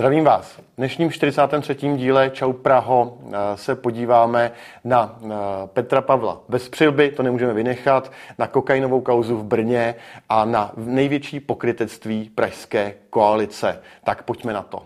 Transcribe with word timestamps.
Zdravím 0.00 0.24
vás. 0.24 0.52
V 0.52 0.62
dnešním 0.78 1.10
43. 1.10 1.74
díle 1.74 2.30
Čau 2.30 2.52
Praho 2.52 3.18
eh, 3.26 3.56
se 3.56 3.74
podíváme 3.74 4.52
na 4.84 5.18
eh, 5.22 5.28
Petra 5.66 6.00
Pavla 6.00 6.40
bez 6.48 6.68
přilby, 6.68 7.10
to 7.10 7.22
nemůžeme 7.22 7.52
vynechat, 7.52 8.12
na 8.38 8.46
kokainovou 8.46 9.00
kauzu 9.00 9.36
v 9.36 9.44
Brně 9.44 9.94
a 10.28 10.44
na 10.44 10.72
největší 10.76 11.40
pokrytectví 11.40 12.30
pražské 12.34 12.94
koalice. 13.10 13.82
Tak 14.04 14.22
pojďme 14.22 14.52
na 14.52 14.62
to. 14.62 14.82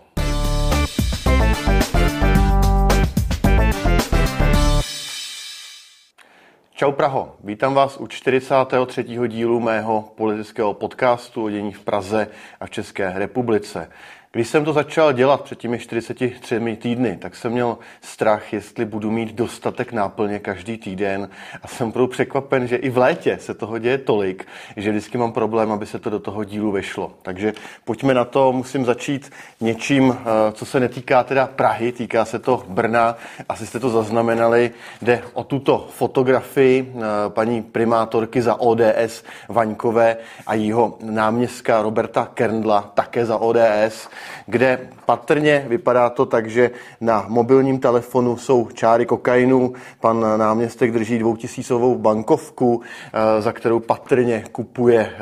Čau 6.77 6.91
Praho, 6.91 7.35
vítám 7.43 7.73
vás 7.73 7.97
u 7.97 8.07
43. 8.07 9.03
dílu 9.27 9.59
mého 9.59 10.11
politického 10.15 10.73
podcastu 10.73 11.43
o 11.43 11.49
dění 11.49 11.73
v 11.73 11.83
Praze 11.83 12.27
a 12.59 12.65
v 12.65 12.69
České 12.69 13.13
republice. 13.15 13.89
Když 14.35 14.47
jsem 14.47 14.65
to 14.65 14.73
začal 14.73 15.13
dělat 15.13 15.41
před 15.41 15.59
těmi 15.59 15.79
43 15.79 16.77
týdny, 16.79 17.17
tak 17.21 17.35
jsem 17.35 17.51
měl 17.51 17.77
strach, 18.01 18.53
jestli 18.53 18.85
budu 18.85 19.11
mít 19.11 19.33
dostatek 19.33 19.93
náplně 19.93 20.39
každý 20.39 20.77
týden 20.77 21.29
a 21.63 21.67
jsem 21.67 21.87
opravdu 21.87 22.07
překvapen, 22.07 22.67
že 22.67 22.75
i 22.75 22.89
v 22.89 22.97
létě 22.97 23.37
se 23.41 23.53
toho 23.53 23.79
děje 23.79 23.97
tolik, 23.97 24.47
že 24.77 24.91
vždycky 24.91 25.17
mám 25.17 25.31
problém, 25.31 25.71
aby 25.71 25.85
se 25.85 25.99
to 25.99 26.09
do 26.09 26.19
toho 26.19 26.43
dílu 26.43 26.71
vešlo. 26.71 27.13
Takže 27.21 27.53
pojďme 27.85 28.13
na 28.13 28.25
to, 28.25 28.53
musím 28.53 28.85
začít 28.85 29.31
něčím, 29.61 30.17
eh, 30.19 30.51
co 30.51 30.65
se 30.65 30.79
netýká 30.79 31.23
teda 31.23 31.47
Prahy, 31.47 31.91
týká 31.91 32.25
se 32.25 32.39
to 32.39 32.63
Brna. 32.67 33.15
Asi 33.49 33.67
jste 33.67 33.79
to 33.79 33.89
zaznamenali, 33.89 34.71
jde 35.01 35.23
o 35.33 35.43
tuto 35.43 35.87
fotografii 35.91 36.93
eh, 36.95 37.01
paní 37.29 37.61
primátorky 37.61 38.41
za 38.41 38.59
ODS 38.59 39.23
Vaňkové 39.49 40.17
a 40.47 40.53
jeho 40.53 40.97
náměstka 41.01 41.81
Roberta 41.81 42.31
Kerndla, 42.33 42.91
také 42.93 43.25
za 43.25 43.37
ODS 43.37 44.09
kde 44.45 44.89
patrně 45.05 45.65
vypadá 45.67 46.09
to 46.09 46.25
tak, 46.25 46.49
že 46.49 46.71
na 47.01 47.25
mobilním 47.27 47.79
telefonu 47.79 48.37
jsou 48.37 48.67
čáry 48.73 49.05
kokainu, 49.05 49.73
pan 49.99 50.25
náměstek 50.37 50.91
drží 50.91 51.19
dvoutisícovou 51.19 51.95
bankovku, 51.95 52.81
eh, 52.81 53.41
za 53.41 53.51
kterou 53.51 53.79
patrně 53.79 54.43
kupuje 54.51 54.99
eh, 54.99 55.19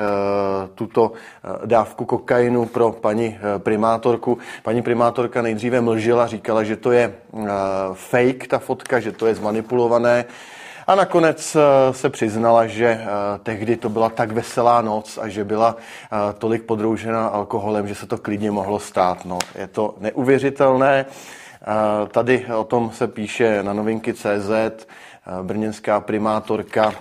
tuto 0.75 1.11
eh, 1.13 1.67
dávku 1.67 2.05
kokainu 2.05 2.65
pro 2.65 2.91
paní 2.91 3.37
primátorku. 3.57 4.37
Paní 4.63 4.81
primátorka 4.81 5.41
nejdříve 5.41 5.81
mlžila, 5.81 6.27
říkala, 6.27 6.63
že 6.63 6.75
to 6.75 6.91
je 6.91 7.13
fake, 7.93 8.47
ta 8.47 8.59
fotka, 8.59 8.99
že 8.99 9.11
to 9.11 9.27
je 9.27 9.35
zmanipulované. 9.35 10.25
A 10.87 10.95
nakonec 10.95 11.55
eh, 11.55 11.93
se 11.93 12.09
přiznala, 12.09 12.67
že 12.67 12.85
eh, 12.85 13.07
tehdy 13.43 13.75
to 13.77 13.89
byla 13.89 14.09
tak 14.09 14.31
veselá 14.31 14.81
noc 14.81 15.19
a 15.21 15.27
že 15.27 15.43
byla 15.43 15.75
eh, 15.77 16.17
tolik 16.37 16.63
podroužena 16.63 17.27
alkoholem, 17.27 17.87
že 17.87 17.95
se 17.95 18.07
to 18.07 18.17
klidně 18.17 18.51
mohlo 18.51 18.79
stát. 18.79 19.25
No, 19.25 19.39
je 19.55 19.67
to 19.67 19.95
neuvěřitelné. 19.99 21.05
Tady 22.11 22.45
o 22.55 22.63
tom 22.63 22.91
se 22.91 23.07
píše 23.07 23.63
na 23.63 23.73
novinky 23.73 24.13
CZ. 24.13 24.87
Brněnská 25.41 25.99
primátorka 25.99 26.93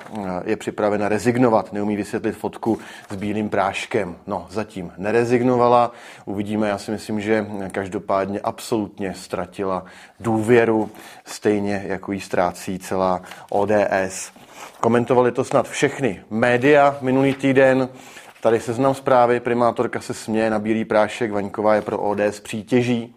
je 0.45 0.56
připravena 0.56 1.09
rezignovat, 1.09 1.73
neumí 1.73 1.97
vysvětlit 1.97 2.33
fotku 2.33 2.78
s 3.11 3.17
bílým 3.17 3.48
práškem. 3.48 4.17
No, 4.27 4.47
zatím 4.51 4.92
nerezignovala, 4.97 5.92
uvidíme, 6.25 6.69
já 6.69 6.78
si 6.78 6.91
myslím, 6.91 7.20
že 7.20 7.47
každopádně 7.73 8.41
absolutně 8.41 9.15
ztratila 9.15 9.84
důvěru, 10.20 10.91
stejně 11.25 11.84
jako 11.87 12.12
jí 12.12 12.20
ztrácí 12.20 12.78
celá 12.78 13.23
ODS. 13.50 14.33
Komentovali 14.81 15.33
to 15.33 15.45
snad 15.45 15.69
všechny 15.69 16.23
média 16.31 16.97
minulý 17.00 17.34
týden, 17.34 17.89
Tady 18.43 18.61
seznam 18.61 18.95
zprávy, 18.95 19.41
primátorka 19.41 20.00
se 20.00 20.15
směje 20.15 20.50
na 20.50 20.59
bílý 20.59 20.84
prášek, 20.84 21.33
Vaňková 21.33 21.75
je 21.75 21.83
pro 21.83 21.98
ODS 21.98 22.41
přítěží. 22.43 23.15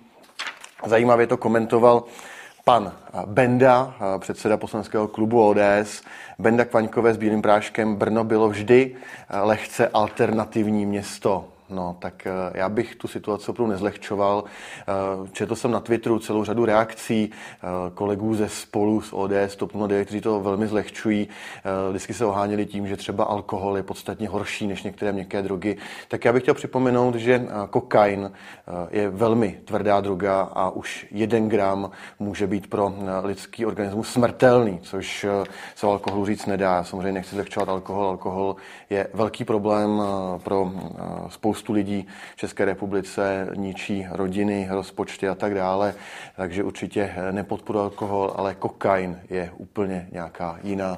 Zajímavě 0.86 1.28
to 1.28 1.38
komentoval 1.38 2.04
pan 2.66 2.94
Benda, 3.26 3.96
předseda 4.20 4.58
poslaneckého 4.58 5.08
klubu 5.08 5.48
ODS. 5.48 6.04
Benda 6.40 6.66
Kvaňkové 6.66 7.14
s 7.14 7.18
bílým 7.18 7.42
práškem. 7.42 7.96
Brno 7.96 8.24
bylo 8.24 8.50
vždy 8.50 8.96
lehce 9.30 9.88
alternativní 9.94 10.86
město. 10.86 11.46
No, 11.70 11.96
tak 12.00 12.28
eh, 12.28 12.32
já 12.54 12.70
bych 12.70 12.96
tu 12.96 13.08
situaci 13.08 13.52
opravdu 13.52 13.72
nezlehčoval. 13.72 14.44
Eh, 14.44 15.30
četl 15.32 15.56
jsem 15.56 15.72
na 15.72 15.80
Twitteru 15.80 16.20
celou 16.20 16.44
řadu 16.44 16.66
reakcí 16.66 17.32
eh, 17.32 17.68
kolegů 17.94 18.36
ze 18.36 18.50
spolu 18.50 19.02
z 19.02 19.14
ODS, 19.14 19.56
TOP 19.58 19.72
09, 19.88 20.06
kteří 20.06 20.22
to 20.22 20.40
velmi 20.40 20.68
zlehčují. 20.68 21.28
Vždycky 21.90 22.14
se 22.14 22.26
oháněli 22.26 22.66
tím, 22.66 22.88
že 22.88 22.98
třeba 22.98 23.24
alkohol 23.24 23.78
je 23.78 23.84
podstatně 23.84 24.30
horší 24.30 24.68
než 24.68 24.84
některé 24.84 25.12
měkké 25.12 25.42
drogy. 25.42 25.78
Tak 26.08 26.26
já 26.26 26.34
bych 26.34 26.42
chtěl 26.42 26.54
připomenout, 26.54 27.16
že 27.16 27.48
kokain 27.70 28.32
je 28.90 29.10
velmi 29.10 29.60
tvrdá 29.66 30.02
droga 30.02 30.42
a 30.42 30.70
už 30.70 31.08
jeden 31.12 31.50
gram 31.50 31.92
může 32.20 32.48
být 32.48 32.68
pro 32.68 32.94
lidský 33.24 33.66
organismus 33.66 34.12
smrtelný, 34.12 34.80
což 34.82 35.26
se 35.76 35.88
o 35.88 35.92
alkoholu 35.92 36.26
říct 36.26 36.46
nedá. 36.46 36.84
Samozřejmě 36.84 37.12
nechci 37.12 37.36
zlehčovat 37.36 37.70
alkohol. 37.70 38.08
Alkohol 38.08 38.56
je 38.90 39.08
velký 39.14 39.46
problém 39.46 40.02
pro 40.44 40.72
spoustu 41.28 41.55
spoustu 41.56 41.74
lidí 41.74 42.08
v 42.36 42.38
České 42.38 42.66
republice 42.66 43.48
ničí 43.56 44.08
rodiny, 44.12 44.68
rozpočty 44.72 45.28
a 45.28 45.36
tak 45.36 45.54
dále, 45.54 45.96
takže 46.36 46.64
určitě 46.64 47.16
nepodporu 47.32 47.80
alkohol, 47.80 48.34
ale 48.36 48.56
kokain 48.56 49.20
je 49.30 49.52
úplně 49.58 50.08
nějaká 50.12 50.60
jiná 50.64 50.98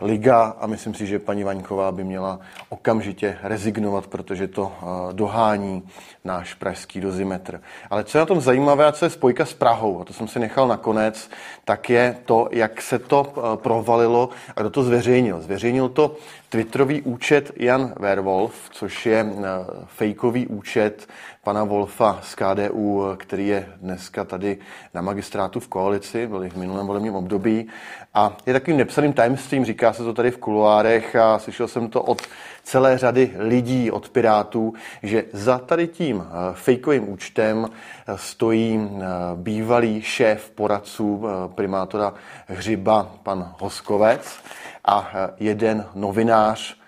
liga 0.00 0.56
a 0.60 0.66
myslím 0.66 0.94
si, 0.94 1.06
že 1.06 1.18
paní 1.18 1.44
Vaňková 1.44 1.92
by 1.92 2.04
měla 2.04 2.40
okamžitě 2.68 3.38
rezignovat, 3.42 4.06
protože 4.06 4.48
to 4.48 4.72
eh, 4.72 5.12
dohání 5.12 5.82
náš 6.24 6.54
pražský 6.54 7.00
dozimetr. 7.00 7.60
Ale 7.90 8.04
co 8.04 8.18
je 8.18 8.20
na 8.20 8.26
tom 8.26 8.40
zajímavé 8.40 8.86
a 8.86 8.92
co 8.92 9.04
je 9.04 9.10
spojka 9.10 9.44
s 9.44 9.52
Prahou, 9.52 10.00
a 10.00 10.04
to 10.04 10.12
jsem 10.12 10.28
si 10.28 10.38
nechal 10.38 10.68
nakonec, 10.68 11.30
tak 11.64 11.90
je 11.90 12.16
to, 12.24 12.48
jak 12.52 12.82
se 12.82 12.98
to 12.98 13.32
eh, 13.36 13.56
provalilo 13.56 14.28
a 14.56 14.60
kdo 14.60 14.70
to 14.70 14.82
zveřejnil. 14.82 15.40
Zveřejnil 15.40 15.88
to 15.88 16.16
Twitterový 16.52 17.02
účet 17.02 17.52
Jan 17.56 17.94
Werwolf, 17.98 18.70
což 18.70 19.06
je 19.06 19.20
eh, 19.20 19.44
fejkový 19.86 20.46
účet 20.46 21.08
pana 21.44 21.64
Wolfa 21.64 22.20
z 22.22 22.34
KDU, 22.34 23.04
který 23.16 23.48
je 23.48 23.68
dneska 23.80 24.24
tady 24.24 24.58
na 24.94 25.02
magistrátu 25.02 25.60
v 25.60 25.68
koalici, 25.68 26.26
byli 26.26 26.50
v 26.50 26.56
minulém 26.56 26.86
volebním 26.86 27.14
období. 27.14 27.68
A 28.14 28.36
je 28.46 28.52
takovým 28.52 28.78
nepsaným 28.78 29.12
tajemstvím, 29.12 29.64
říká 29.64 29.92
se 29.92 30.04
to 30.04 30.12
tady 30.12 30.30
v 30.30 30.38
kuloárech 30.38 31.16
a 31.16 31.38
slyšel 31.38 31.68
jsem 31.68 31.88
to 31.88 32.02
od 32.02 32.22
celé 32.62 32.98
řady 32.98 33.34
lidí, 33.38 33.90
od 33.90 34.08
Pirátů, 34.08 34.74
že 35.02 35.24
za 35.32 35.58
tady 35.58 35.88
tím 35.88 36.24
eh, 36.26 36.32
fejkovým 36.54 37.08
účtem 37.08 37.68
eh, 37.68 38.12
stojí 38.16 38.90
bývalý 39.34 40.02
šéf 40.02 40.50
poradců 40.50 41.24
primátora 41.54 42.14
Hřiba, 42.46 43.10
pan 43.22 43.54
Hoskovec, 43.58 44.40
a 44.84 45.10
jeden 45.38 45.86
novinář, 45.94 46.79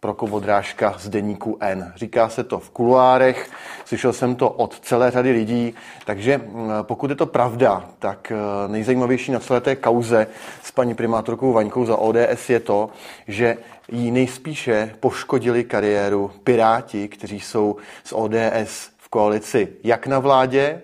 Prokovodrážka 0.00 0.94
z 0.98 1.08
deníku 1.08 1.56
N. 1.60 1.92
Říká 1.96 2.28
se 2.28 2.44
to 2.44 2.58
v 2.58 2.70
kuloárech, 2.70 3.50
slyšel 3.84 4.12
jsem 4.12 4.36
to 4.36 4.50
od 4.50 4.80
celé 4.80 5.10
řady 5.10 5.30
lidí, 5.30 5.74
takže 6.04 6.38
mm, 6.38 6.70
pokud 6.82 7.10
je 7.10 7.16
to 7.16 7.26
pravda, 7.26 7.84
tak 7.98 8.32
eh, 8.32 8.68
nejzajímavější 8.68 9.32
na 9.32 9.40
celé 9.40 9.60
té 9.60 9.76
kauze 9.76 10.26
s 10.62 10.70
paní 10.70 10.94
primátorkou 10.94 11.52
Vaňkou 11.52 11.86
za 11.86 11.96
ODS 11.96 12.50
je 12.50 12.60
to, 12.60 12.90
že 13.28 13.56
jí 13.88 14.10
nejspíše 14.10 14.94
poškodili 15.00 15.64
kariéru 15.64 16.30
Piráti, 16.44 17.08
kteří 17.08 17.40
jsou 17.40 17.76
z 18.04 18.12
ODS 18.12 18.90
v 18.98 19.08
koalici 19.08 19.68
jak 19.84 20.06
na 20.06 20.18
vládě, 20.18 20.82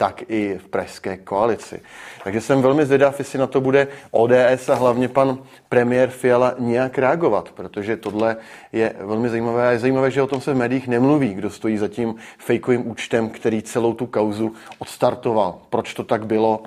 tak 0.00 0.22
i 0.28 0.58
v 0.58 0.68
pražské 0.68 1.16
koalici. 1.16 1.80
Takže 2.24 2.40
jsem 2.40 2.62
velmi 2.62 2.86
zvědav, 2.86 3.18
jestli 3.18 3.38
na 3.38 3.46
to 3.46 3.60
bude 3.60 3.88
ODS 4.10 4.68
a 4.68 4.74
hlavně 4.74 5.08
pan 5.08 5.38
premiér 5.68 6.08
Fiala 6.08 6.54
nějak 6.58 6.98
reagovat, 6.98 7.50
protože 7.50 7.96
tohle 7.96 8.36
je 8.72 8.94
velmi 9.00 9.28
zajímavé 9.28 9.68
a 9.68 9.70
je 9.70 9.78
zajímavé, 9.78 10.10
že 10.10 10.22
o 10.22 10.26
tom 10.26 10.40
se 10.40 10.52
v 10.52 10.56
médiích 10.56 10.88
nemluví, 10.88 11.34
kdo 11.34 11.50
stojí 11.50 11.78
za 11.78 11.88
tím 11.88 12.14
fejkovým 12.38 12.90
účtem, 12.90 13.28
který 13.28 13.62
celou 13.62 13.94
tu 13.94 14.06
kauzu 14.06 14.52
odstartoval. 14.78 15.58
Proč 15.70 15.94
to 15.94 16.04
tak 16.04 16.26
bylo? 16.26 16.62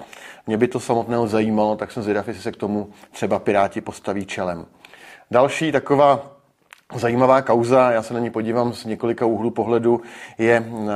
Mě 0.47 0.57
by 0.57 0.67
to 0.67 0.79
samotného 0.79 1.27
zajímalo, 1.27 1.75
tak 1.75 1.91
jsem 1.91 2.03
zvědav, 2.03 2.27
jestli 2.27 2.43
se 2.43 2.51
k 2.51 2.57
tomu 2.57 2.89
třeba 3.11 3.39
Piráti 3.39 3.81
postaví 3.81 4.25
čelem. 4.25 4.65
Další 5.31 5.71
taková 5.71 6.32
Zajímavá 6.95 7.41
kauza, 7.41 7.91
já 7.91 8.03
se 8.03 8.13
na 8.13 8.19
ní 8.19 8.29
podívám 8.29 8.73
z 8.73 8.85
několika 8.85 9.25
úhlů 9.25 9.49
pohledu, 9.51 10.01
je 10.37 10.59
uh, 10.59 10.89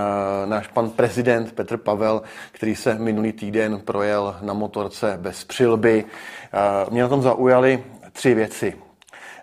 náš 0.46 0.68
pan 0.68 0.90
prezident 0.90 1.52
Petr 1.52 1.78
Pavel, 1.78 2.22
který 2.52 2.76
se 2.76 2.96
minulý 2.96 3.34
týden 3.34 3.80
projel 3.80 4.36
na 4.42 4.54
motorce 4.54 5.18
bez 5.22 5.44
přilby. 5.44 6.06
Uh, 6.86 6.94
mě 6.94 7.02
na 7.02 7.08
tom 7.08 7.22
zaujaly 7.22 7.84
tři 8.12 8.34
věci. 8.34 8.74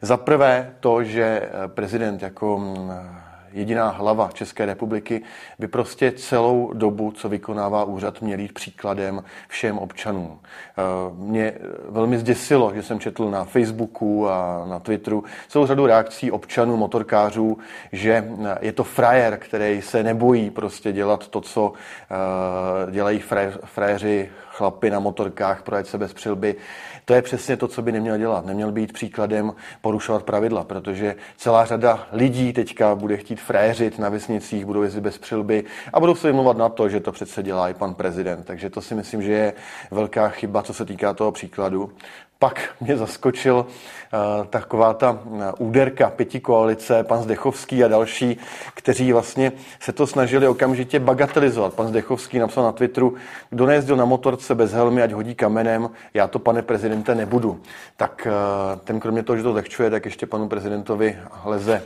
Za 0.03 0.17
prvé 0.17 0.75
to, 0.81 1.05
že 1.05 1.51
prezident 1.67 2.23
jako 2.23 2.62
jediná 3.55 3.91
hlava 3.91 4.31
České 4.35 4.67
republiky, 4.67 5.23
by 5.59 5.69
prostě 5.69 6.12
celou 6.12 6.73
dobu, 6.73 7.12
co 7.12 7.29
vykonává 7.29 7.85
úřad, 7.85 8.23
měl 8.23 8.39
jít 8.39 8.53
příkladem 8.53 9.25
všem 9.49 9.79
občanům. 9.79 10.41
Eh, 10.41 10.83
mě 11.15 11.53
velmi 11.89 12.19
zděsilo, 12.19 12.75
že 12.75 12.83
jsem 12.83 13.01
četl 13.01 13.31
na 13.31 13.45
Facebooku 13.45 14.29
a 14.29 14.65
na 14.69 14.81
Twitteru 14.81 15.25
celou 15.49 15.67
řadu 15.67 15.87
reakcí 15.87 16.31
občanů, 16.31 16.77
motorkářů, 16.77 17.59
že 17.93 18.29
je 18.61 18.73
to 18.73 18.85
frajer, 18.85 19.37
který 19.37 19.83
se 19.83 20.03
nebojí 20.03 20.50
prostě 20.50 20.93
dělat 20.93 21.29
to, 21.29 21.41
co 21.41 21.73
dělají 22.91 23.23
frajeři 23.65 24.31
chlapy 24.55 24.91
na 24.91 24.99
motorkách, 24.99 25.62
projet 25.62 25.87
se 25.87 25.99
bez 25.99 26.12
přilby. 26.12 26.57
To 27.05 27.15
je 27.15 27.23
přesně 27.23 27.57
to, 27.57 27.69
co 27.69 27.83
by 27.83 27.93
neměl 27.93 28.19
dělat. 28.19 28.47
Neměl 28.47 28.73
být 28.73 28.93
příkladem 28.93 29.53
porušovat 29.81 30.23
pravidla, 30.23 30.65
protože 30.65 31.17
celá 31.37 31.65
řada 31.65 32.07
lidí 32.12 32.53
teďka 32.53 32.95
bude 32.95 33.17
chtít 33.17 33.41
fréřit 33.46 33.99
na 33.99 34.08
vesnicích, 34.08 34.64
budou 34.64 34.82
jezdit 34.82 35.00
bez 35.00 35.19
přilby 35.19 35.64
a 35.93 36.00
budou 36.00 36.14
se 36.14 36.26
vymluvat 36.26 36.56
na 36.56 36.69
to, 36.69 36.88
že 36.88 37.00
to 37.00 37.12
přece 37.12 37.43
dělá 37.43 37.69
i 37.69 37.75
pan 37.75 37.94
prezident. 37.94 38.44
Takže 38.44 38.70
to 38.70 38.81
si 38.81 38.94
myslím, 38.94 39.23
že 39.23 39.32
je 39.32 39.52
velká 39.91 40.29
chyba, 40.29 40.62
co 40.62 40.75
se 40.75 40.85
týká 40.85 41.14
toho 41.14 41.32
příkladu 41.32 41.93
pak 42.44 42.61
mě 42.81 42.96
zaskočil 42.96 43.56
uh, 43.67 44.46
taková 44.46 44.94
ta 44.94 45.11
uh, 45.11 45.43
úderka 45.58 46.11
pěti 46.11 46.41
koalice, 46.41 47.05
pan 47.05 47.23
Zdechovský 47.23 47.85
a 47.85 47.88
další, 47.88 48.37
kteří 48.75 49.12
vlastně 49.12 49.52
se 49.81 49.93
to 49.93 50.06
snažili 50.06 50.49
okamžitě 50.49 51.00
bagatelizovat. 51.00 51.75
Pan 51.75 51.88
Zdechovský 51.88 52.38
napsal 52.38 52.64
na 52.64 52.73
Twitteru, 52.73 53.14
kdo 53.50 53.67
nejezdil 53.67 53.96
na 53.96 54.05
motorce 54.05 54.55
bez 54.55 54.73
helmy, 54.73 55.02
ať 55.02 55.12
hodí 55.12 55.35
kamenem, 55.35 55.91
já 56.14 56.26
to, 56.29 56.38
pane 56.38 56.62
prezidente, 56.62 57.14
nebudu. 57.14 57.61
Tak 57.96 58.26
uh, 58.26 58.81
ten 58.81 59.00
kromě 59.00 59.23
toho, 59.23 59.37
že 59.37 59.43
to 59.43 59.52
zlehčuje, 59.52 59.90
tak 59.90 60.05
ještě 60.05 60.26
panu 60.26 60.49
prezidentovi 60.49 61.19
leze 61.44 61.82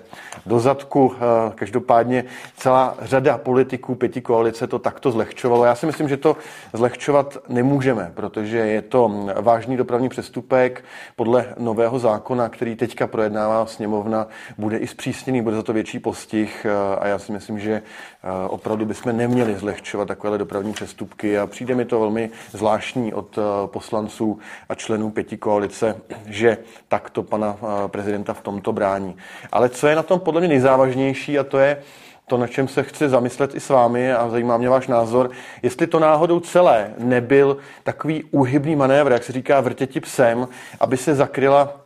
do 0.46 0.60
zadku. 0.60 1.14
Každopádně 1.54 2.24
celá 2.56 2.94
řada 3.02 3.38
politiků 3.38 3.94
pěti 3.94 4.20
koalice 4.20 4.66
to 4.66 4.78
takto 4.78 5.10
zlehčovalo. 5.10 5.64
Já 5.64 5.74
si 5.74 5.86
myslím, 5.86 6.08
že 6.08 6.16
to 6.16 6.36
zlehčovat 6.72 7.38
nemůžeme, 7.48 8.12
protože 8.14 8.58
je 8.58 8.82
to 8.82 9.26
vážný 9.40 9.76
dopravní 9.76 10.08
přestup 10.08 10.47
přestupek 10.48 10.84
podle 11.16 11.54
nového 11.58 11.98
zákona, 11.98 12.48
který 12.48 12.76
teďka 12.76 13.06
projednává 13.06 13.66
sněmovna, 13.66 14.26
bude 14.58 14.78
i 14.78 14.86
zpřísněný, 14.86 15.42
bude 15.42 15.56
za 15.56 15.62
to 15.62 15.72
větší 15.72 15.98
postih 15.98 16.66
eh, 16.66 16.96
a 16.98 17.06
já 17.06 17.18
si 17.18 17.32
myslím, 17.32 17.58
že 17.58 17.72
eh, 17.72 18.48
opravdu 18.48 18.86
bychom 18.86 19.16
neměli 19.16 19.54
zlehčovat 19.54 20.08
takové 20.08 20.38
dopravní 20.38 20.72
přestupky 20.72 21.38
a 21.38 21.46
přijde 21.46 21.74
mi 21.74 21.84
to 21.84 22.00
velmi 22.00 22.30
zvláštní 22.50 23.14
od 23.14 23.38
eh, 23.38 23.42
poslanců 23.66 24.38
a 24.68 24.74
členů 24.74 25.10
pěti 25.10 25.36
koalice, 25.36 25.96
že 26.26 26.58
takto 26.88 27.22
pana 27.22 27.56
prezidenta 27.86 28.34
v 28.34 28.40
tomto 28.40 28.72
brání. 28.72 29.16
Ale 29.52 29.68
co 29.68 29.86
je 29.86 29.96
na 29.96 30.02
tom 30.02 30.20
podle 30.20 30.40
mě 30.40 30.48
nejzávažnější 30.48 31.38
a 31.38 31.44
to 31.44 31.58
je, 31.58 31.82
to, 32.28 32.36
na 32.36 32.46
čem 32.46 32.68
se 32.68 32.82
chci 32.82 33.08
zamyslet 33.08 33.54
i 33.54 33.60
s 33.60 33.68
vámi 33.68 34.12
a 34.12 34.28
zajímá 34.28 34.56
mě 34.56 34.68
váš 34.68 34.88
názor, 34.88 35.30
jestli 35.62 35.86
to 35.86 35.98
náhodou 35.98 36.40
celé 36.40 36.94
nebyl 36.98 37.56
takový 37.82 38.24
úhybný 38.24 38.76
manévr, 38.76 39.12
jak 39.12 39.24
se 39.24 39.32
říká 39.32 39.60
vrtěti 39.60 40.00
psem, 40.00 40.48
aby 40.80 40.96
se 40.96 41.14
zakryla 41.14 41.80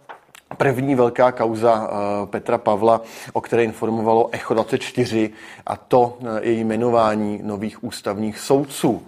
první 0.56 0.94
velká 0.94 1.32
kauza 1.32 1.90
eh, 1.90 2.26
Petra 2.26 2.58
Pavla, 2.58 3.00
o 3.32 3.40
které 3.40 3.64
informovalo 3.64 4.28
Echo 4.32 4.54
24, 4.54 5.30
a 5.66 5.76
to 5.76 6.18
eh, 6.20 6.48
její 6.48 6.64
jmenování 6.64 7.40
nových 7.42 7.84
ústavních 7.84 8.38
soudců. 8.38 9.02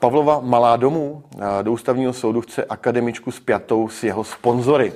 Pavlova 0.00 0.40
Malá 0.40 0.76
domů 0.76 1.22
eh, 1.34 1.62
do 1.62 1.72
ústavního 1.72 2.12
soudu 2.12 2.40
chce 2.40 2.64
akademičku 2.64 3.30
spjatou 3.30 3.88
s 3.88 4.02
jeho 4.02 4.24
sponzory. 4.24 4.92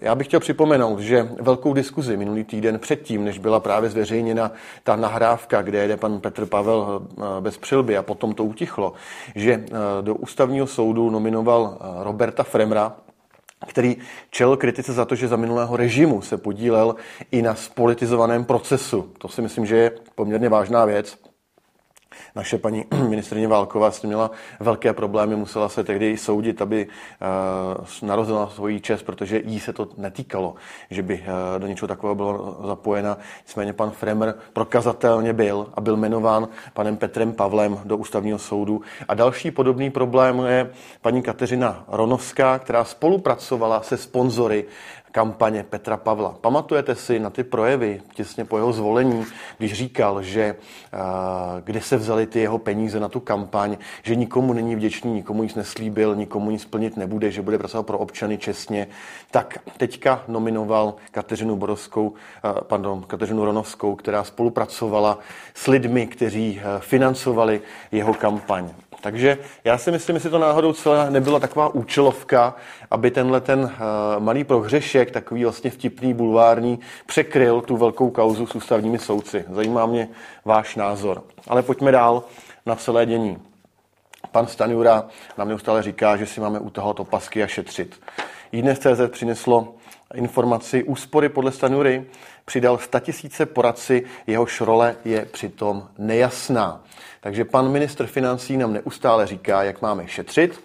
Já 0.00 0.14
bych 0.14 0.26
chtěl 0.26 0.40
připomenout, 0.40 1.00
že 1.00 1.28
velkou 1.40 1.74
diskuzi 1.74 2.16
minulý 2.16 2.44
týden 2.44 2.78
předtím, 2.78 3.24
než 3.24 3.38
byla 3.38 3.60
právě 3.60 3.90
zveřejněna 3.90 4.52
ta 4.82 4.96
nahrávka, 4.96 5.62
kde 5.62 5.78
jede 5.78 5.96
pan 5.96 6.20
Petr 6.20 6.46
Pavel 6.46 7.02
eh, 7.02 7.22
bez 7.40 7.58
přilby 7.58 7.96
a 7.96 8.02
potom 8.02 8.34
to 8.34 8.44
utichlo, 8.44 8.92
že 9.34 9.52
eh, 9.52 9.70
do 10.02 10.14
ústavního 10.14 10.66
soudu 10.66 11.10
nominoval 11.10 11.78
eh, 11.80 12.04
Roberta 12.04 12.42
Fremra, 12.42 12.96
který 13.66 13.96
čel 14.30 14.56
kritice 14.56 14.92
za 14.92 15.04
to, 15.04 15.14
že 15.14 15.28
za 15.28 15.36
minulého 15.36 15.76
režimu 15.76 16.22
se 16.22 16.36
podílel 16.36 16.96
i 17.30 17.42
na 17.42 17.54
spolitizovaném 17.54 18.44
procesu. 18.44 19.12
To 19.18 19.28
si 19.28 19.42
myslím, 19.42 19.66
že 19.66 19.76
je 19.76 19.92
poměrně 20.14 20.48
vážná 20.48 20.84
věc 20.84 21.18
naše 22.34 22.58
paní 22.58 22.84
ministrině 23.08 23.48
Válková 23.48 23.90
s 23.90 24.00
tím 24.00 24.08
měla 24.08 24.30
velké 24.60 24.92
problémy, 24.92 25.36
musela 25.36 25.68
se 25.68 25.84
tehdy 25.84 26.16
soudit, 26.16 26.62
aby 26.62 26.86
uh, 26.86 28.08
narozila 28.08 28.50
svoji 28.50 28.80
čest, 28.80 29.02
protože 29.02 29.42
jí 29.44 29.60
se 29.60 29.72
to 29.72 29.88
netýkalo, 29.96 30.54
že 30.90 31.02
by 31.02 31.14
uh, 31.14 31.60
do 31.60 31.66
něčeho 31.66 31.88
takového 31.88 32.14
bylo 32.14 32.58
zapojena. 32.66 33.18
Nicméně 33.46 33.72
pan 33.72 33.90
Fremer 33.90 34.34
prokazatelně 34.52 35.32
byl 35.32 35.66
a 35.74 35.80
byl 35.80 35.96
jmenován 35.96 36.48
panem 36.72 36.96
Petrem 36.96 37.32
Pavlem 37.32 37.80
do 37.84 37.96
ústavního 37.96 38.38
soudu. 38.38 38.80
A 39.08 39.14
další 39.14 39.50
podobný 39.50 39.90
problém 39.90 40.40
je 40.40 40.70
paní 41.02 41.22
Kateřina 41.22 41.84
Ronovská, 41.88 42.58
která 42.58 42.84
spolupracovala 42.84 43.82
se 43.82 43.96
sponzory 43.96 44.64
kampaně 45.14 45.62
Petra 45.62 45.96
Pavla. 45.96 46.36
Pamatujete 46.40 46.94
si 46.94 47.18
na 47.18 47.30
ty 47.30 47.44
projevy 47.44 48.02
těsně 48.14 48.44
po 48.44 48.56
jeho 48.56 48.72
zvolení, 48.72 49.24
když 49.58 49.72
říkal, 49.72 50.22
že 50.22 50.54
uh, 50.54 51.00
kde 51.64 51.80
se 51.80 51.96
vzaly 51.96 52.26
ty 52.26 52.40
jeho 52.40 52.58
peníze 52.58 53.00
na 53.00 53.08
tu 53.08 53.20
kampaň, 53.20 53.76
že 54.02 54.16
nikomu 54.16 54.52
není 54.52 54.76
vděčný, 54.76 55.12
nikomu 55.12 55.42
nic 55.42 55.54
neslíbil, 55.54 56.14
nikomu 56.14 56.50
nic 56.50 56.62
splnit 56.62 56.96
nebude, 56.96 57.30
že 57.30 57.42
bude 57.42 57.58
pracovat 57.58 57.86
pro 57.86 57.98
občany 57.98 58.38
čestně, 58.38 58.86
tak 59.30 59.58
teďka 59.76 60.24
nominoval 60.28 60.94
Kateřinu 61.10 61.56
Borovskou, 61.56 62.08
uh, 62.08 62.14
pardon, 62.62 63.02
Kateřinu 63.02 63.44
Ronovskou, 63.44 63.94
která 63.94 64.24
spolupracovala 64.24 65.18
s 65.54 65.66
lidmi, 65.66 66.06
kteří 66.06 66.60
uh, 66.60 66.80
financovali 66.80 67.60
jeho 67.92 68.14
kampaň. 68.14 68.68
Takže 69.04 69.38
já 69.64 69.78
si 69.78 69.90
myslím, 69.90 70.16
jestli 70.16 70.30
to 70.30 70.38
náhodou 70.38 70.72
celé 70.72 71.10
nebyla 71.10 71.40
taková 71.40 71.74
účelovka, 71.74 72.54
aby 72.90 73.10
tenhle 73.10 73.40
ten 73.40 73.60
uh, 73.60 73.70
malý 74.18 74.44
prohřešek, 74.44 75.10
takový 75.10 75.44
vlastně 75.44 75.70
vtipný 75.70 76.14
bulvární, 76.14 76.80
překryl 77.06 77.60
tu 77.60 77.76
velkou 77.76 78.10
kauzu 78.10 78.46
s 78.46 78.54
ústavními 78.54 78.98
soudci. 78.98 79.44
Zajímá 79.50 79.86
mě 79.86 80.08
váš 80.44 80.76
názor. 80.76 81.22
Ale 81.48 81.62
pojďme 81.62 81.92
dál 81.92 82.22
na 82.66 82.74
celé 82.74 83.06
dění. 83.06 83.38
Pan 84.32 84.46
Stanjura 84.46 85.04
nám 85.38 85.48
neustále 85.48 85.82
říká, 85.82 86.16
že 86.16 86.26
si 86.26 86.40
máme 86.40 86.60
utahovat 86.60 87.00
opasky 87.00 87.42
a 87.42 87.46
šetřit. 87.46 88.00
CZ 88.74 89.00
přineslo 89.10 89.74
informaci 90.14 90.84
úspory 90.84 91.28
podle 91.28 91.52
Stanury, 91.52 92.04
přidal 92.44 92.78
100 92.78 93.00
tisíce 93.00 93.46
poradci, 93.46 94.04
jeho 94.26 94.46
šrole 94.46 94.96
je 95.04 95.24
přitom 95.24 95.88
nejasná. 95.98 96.80
Takže 97.20 97.44
pan 97.44 97.72
ministr 97.72 98.06
financí 98.06 98.56
nám 98.56 98.72
neustále 98.72 99.26
říká, 99.26 99.62
jak 99.62 99.82
máme 99.82 100.08
šetřit 100.08 100.60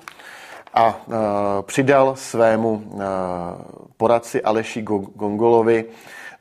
a 0.73 0.87
uh, 1.07 1.13
přidal 1.61 2.15
svému 2.15 2.71
uh, 2.71 3.01
poradci 3.97 4.41
Aleši 4.41 4.81
Gongolovi 5.15 5.85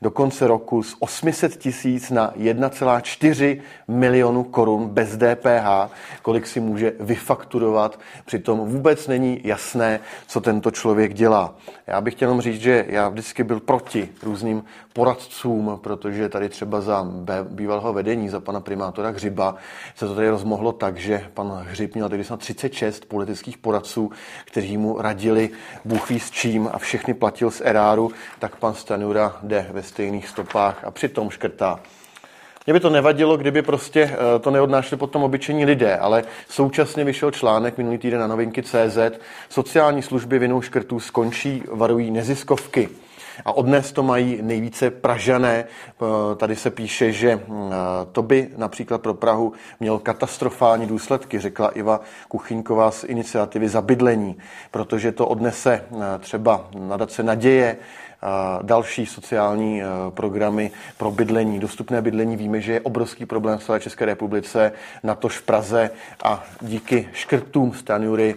do 0.01 0.11
konce 0.11 0.47
roku 0.47 0.83
z 0.83 0.95
800 0.99 1.57
tisíc 1.57 2.09
na 2.09 2.31
1,4 2.31 3.61
milionu 3.87 4.43
korun 4.43 4.87
bez 4.87 5.17
DPH, 5.17 5.91
kolik 6.21 6.47
si 6.47 6.59
může 6.59 6.93
vyfakturovat. 6.99 7.99
Přitom 8.25 8.59
vůbec 8.59 9.07
není 9.07 9.41
jasné, 9.43 9.99
co 10.27 10.41
tento 10.41 10.71
člověk 10.71 11.13
dělá. 11.13 11.55
Já 11.87 12.01
bych 12.01 12.13
chtěl 12.13 12.29
jenom 12.29 12.41
říct, 12.41 12.61
že 12.61 12.85
já 12.89 13.09
vždycky 13.09 13.43
byl 13.43 13.59
proti 13.59 14.09
různým 14.23 14.63
poradcům, 14.93 15.79
protože 15.83 16.29
tady 16.29 16.49
třeba 16.49 16.81
za 16.81 17.07
bývalého 17.43 17.93
vedení, 17.93 18.29
za 18.29 18.39
pana 18.39 18.59
primátora 18.59 19.09
Hřiba, 19.09 19.55
se 19.95 20.07
to 20.07 20.15
tady 20.15 20.29
rozmohlo 20.29 20.71
tak, 20.71 20.97
že 20.97 21.29
pan 21.33 21.65
Hřib 21.69 21.95
měl 21.95 22.09
tady 22.09 22.23
snad 22.23 22.39
36 22.39 23.05
politických 23.05 23.57
poradců, 23.57 24.11
kteří 24.45 24.77
mu 24.77 25.01
radili 25.01 25.49
Bůh 25.85 26.11
s 26.11 26.31
čím 26.31 26.69
a 26.73 26.77
všechny 26.77 27.13
platil 27.13 27.51
z 27.51 27.61
eráru, 27.65 28.11
tak 28.39 28.55
pan 28.55 28.73
Stanura 28.73 29.37
jde 29.43 29.69
ve 29.71 29.83
stejných 29.89 30.27
stopách 30.27 30.83
a 30.83 30.91
přitom 30.91 31.29
škrtá. 31.29 31.79
Mně 32.69 32.73
by 32.73 32.79
to 32.79 32.89
nevadilo, 32.89 33.37
kdyby 33.37 33.61
prostě 33.61 34.01
eh, 34.01 34.39
to 34.39 34.51
neodnášeli 34.51 34.99
potom 34.99 35.23
obyčejní 35.23 35.65
lidé, 35.65 35.97
ale 35.97 36.23
současně 36.49 37.03
vyšel 37.03 37.31
článek 37.31 37.77
minulý 37.77 37.97
týden 37.97 38.19
na 38.19 38.27
novinky 38.27 38.63
CZ. 38.63 38.97
Sociální 39.49 40.01
služby 40.01 40.39
vinou 40.39 40.61
škrtů 40.61 40.99
skončí, 40.99 41.63
varují 41.71 42.11
neziskovky. 42.11 42.89
A 43.45 43.51
odnes 43.51 43.91
to 43.91 44.03
mají 44.03 44.39
nejvíce 44.41 44.91
Pražané. 44.91 45.63
Eh, 45.63 46.35
tady 46.35 46.55
se 46.55 46.69
píše, 46.69 47.11
že 47.11 47.31
eh, 47.31 47.41
to 48.11 48.21
by 48.21 48.49
například 48.57 49.01
pro 49.01 49.13
Prahu 49.13 49.53
měl 49.79 49.99
katastrofální 49.99 50.87
důsledky, 50.87 51.39
řekla 51.39 51.69
Iva 51.69 52.01
Kuchyňková 52.27 52.91
z 52.91 53.03
iniciativy 53.03 53.69
za 53.69 53.81
bydlení, 53.81 54.37
protože 54.71 55.11
to 55.11 55.27
odnese 55.27 55.83
třeba 56.19 56.67
nadace 56.73 57.23
naděje, 57.23 57.77
další 58.61 59.05
sociální 59.05 59.81
programy 60.09 60.71
pro 60.97 61.11
bydlení, 61.11 61.59
dostupné 61.59 62.01
bydlení. 62.01 62.37
Víme, 62.37 62.61
že 62.61 62.73
je 62.73 62.81
obrovský 62.81 63.25
problém 63.25 63.57
v 63.57 63.63
celé 63.63 63.79
České 63.79 64.05
republice, 64.05 64.71
natož 65.03 65.37
v 65.37 65.41
Praze 65.41 65.89
a 66.23 66.43
díky 66.61 67.09
škrtům 67.13 67.73
Stanjury 67.73 68.35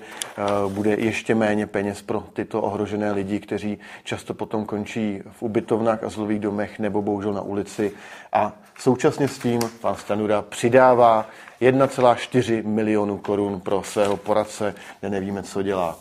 bude 0.68 0.94
ještě 0.94 1.34
méně 1.34 1.66
peněz 1.66 2.02
pro 2.02 2.24
tyto 2.32 2.62
ohrožené 2.62 3.12
lidi, 3.12 3.40
kteří 3.40 3.78
často 4.04 4.34
potom 4.34 4.64
končí 4.64 5.22
v 5.30 5.42
ubytovnách 5.42 6.04
a 6.04 6.08
zlových 6.08 6.40
domech 6.40 6.78
nebo 6.78 7.02
bohužel 7.02 7.32
na 7.32 7.42
ulici. 7.42 7.92
A 8.32 8.52
současně 8.78 9.28
s 9.28 9.38
tím 9.38 9.60
pan 9.80 9.96
Stanura 9.96 10.42
přidává 10.42 11.26
1,4 11.60 12.66
milionu 12.66 13.18
korun 13.18 13.60
pro 13.60 13.82
svého 13.82 14.16
poradce, 14.16 14.74
kde 15.00 15.10
nevíme, 15.10 15.42
co 15.42 15.62
dělá. 15.62 15.98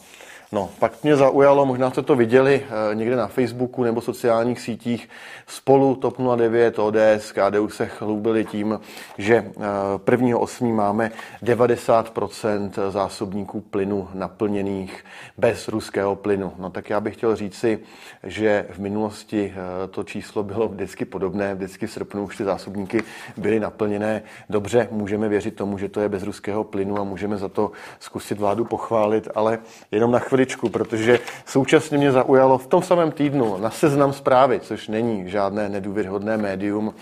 No, 0.54 0.70
pak 0.80 1.04
mě 1.04 1.16
zaujalo, 1.16 1.66
možná 1.66 1.92
jste 1.92 2.02
to 2.02 2.16
viděli 2.16 2.66
eh, 2.92 2.96
někde 2.96 3.16
na 3.16 3.28
Facebooku 3.28 3.84
nebo 3.84 4.02
sociálních 4.02 4.60
sítích, 4.60 5.10
spolu 5.48 5.96
TOP 5.96 6.18
09, 6.36 6.80
ODS, 6.80 7.32
KDU 7.32 7.70
se 7.70 7.86
chlubili 7.86 8.46
tím, 8.46 8.80
že 9.18 9.52
1.8. 9.98 10.70
Eh, 10.70 10.74
máme 10.74 11.12
90% 11.44 12.72
zásobníků 12.90 13.62
plynu 13.62 14.10
naplněných 14.14 15.06
bez 15.38 15.68
ruského 15.68 16.16
plynu. 16.16 16.54
No 16.58 16.70
tak 16.70 16.90
já 16.90 17.00
bych 17.00 17.16
chtěl 17.16 17.36
říci, 17.36 17.80
že 18.24 18.66
v 18.70 18.80
minulosti 18.80 19.54
eh, 19.56 19.88
to 19.88 20.04
číslo 20.04 20.44
bylo 20.44 20.68
vždycky 20.68 21.06
podobné, 21.06 21.56
vždycky 21.56 21.88
v 21.88 21.92
srpnu 21.92 22.24
už 22.24 22.38
ty 22.38 22.44
zásobníky 22.44 23.04
byly 23.38 23.60
naplněné. 23.60 24.24
Dobře, 24.50 24.88
můžeme 24.92 25.30
věřit 25.30 25.56
tomu, 25.56 25.78
že 25.78 25.90
to 25.90 26.00
je 26.00 26.10
bez 26.10 26.24
ruského 26.24 26.64
plynu 26.64 27.00
a 27.00 27.04
můžeme 27.04 27.38
za 27.38 27.50
to 27.50 27.72
zkusit 28.00 28.40
vládu 28.40 28.66
pochválit, 28.66 29.28
ale 29.36 29.60
jenom 29.92 30.12
na 30.12 30.20
chviličku, 30.42 30.70
protože 30.70 31.20
současně 31.46 31.98
mě 31.98 32.12
zaujalo 32.12 32.58
v 32.58 32.68
tom 32.68 32.84
samém 32.84 33.12
týdnu 33.12 33.58
na 33.58 33.70
seznam 33.70 34.14
zprávy, 34.14 34.60
což 34.60 34.88
není 34.88 35.30
žádné 35.30 35.70
nedůvěryhodné 35.70 36.38
médium, 36.38 36.94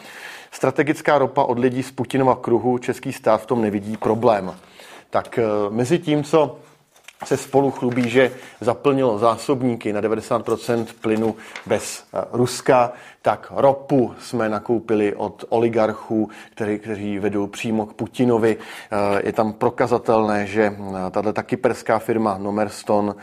strategická 0.52 1.18
ropa 1.18 1.44
od 1.44 1.60
lidí 1.60 1.84
z 1.84 1.92
Putinova 1.92 2.36
kruhu, 2.36 2.78
český 2.78 3.14
stát 3.14 3.42
v 3.42 3.46
tom 3.46 3.62
nevidí 3.62 3.98
problém. 3.98 4.56
Tak 5.10 5.40
eh, 5.40 5.44
mezi 5.70 6.00
tím, 6.00 6.24
co 6.24 6.58
se 7.26 7.38
spolu 7.38 7.72
chlubí, 7.72 8.10
že 8.10 8.32
zaplnilo 8.62 9.20
zásobníky 9.20 9.94
na 9.94 10.02
90% 10.02 10.86
plynu 11.02 11.36
bez 11.66 12.04
eh, 12.14 12.26
Ruska, 12.32 12.92
tak 13.22 13.52
ropu 13.56 14.14
jsme 14.20 14.50
nakoupili 14.50 15.16
od 15.16 15.46
oligarchů, 15.50 16.30
který, 16.52 16.80
kteří 16.80 17.20
vedou 17.20 17.48
přímo 17.48 17.86
k 17.86 17.94
Putinovi. 17.94 18.58
Eh, 18.58 19.22
je 19.28 19.34
tam 19.34 19.54
prokazatelné, 19.54 20.48
že 20.48 20.64
eh, 20.64 21.12
tato 21.12 21.34
ta 21.34 21.44
kyperská 21.44 22.00
firma 22.00 22.38
Nomerston 22.38 23.16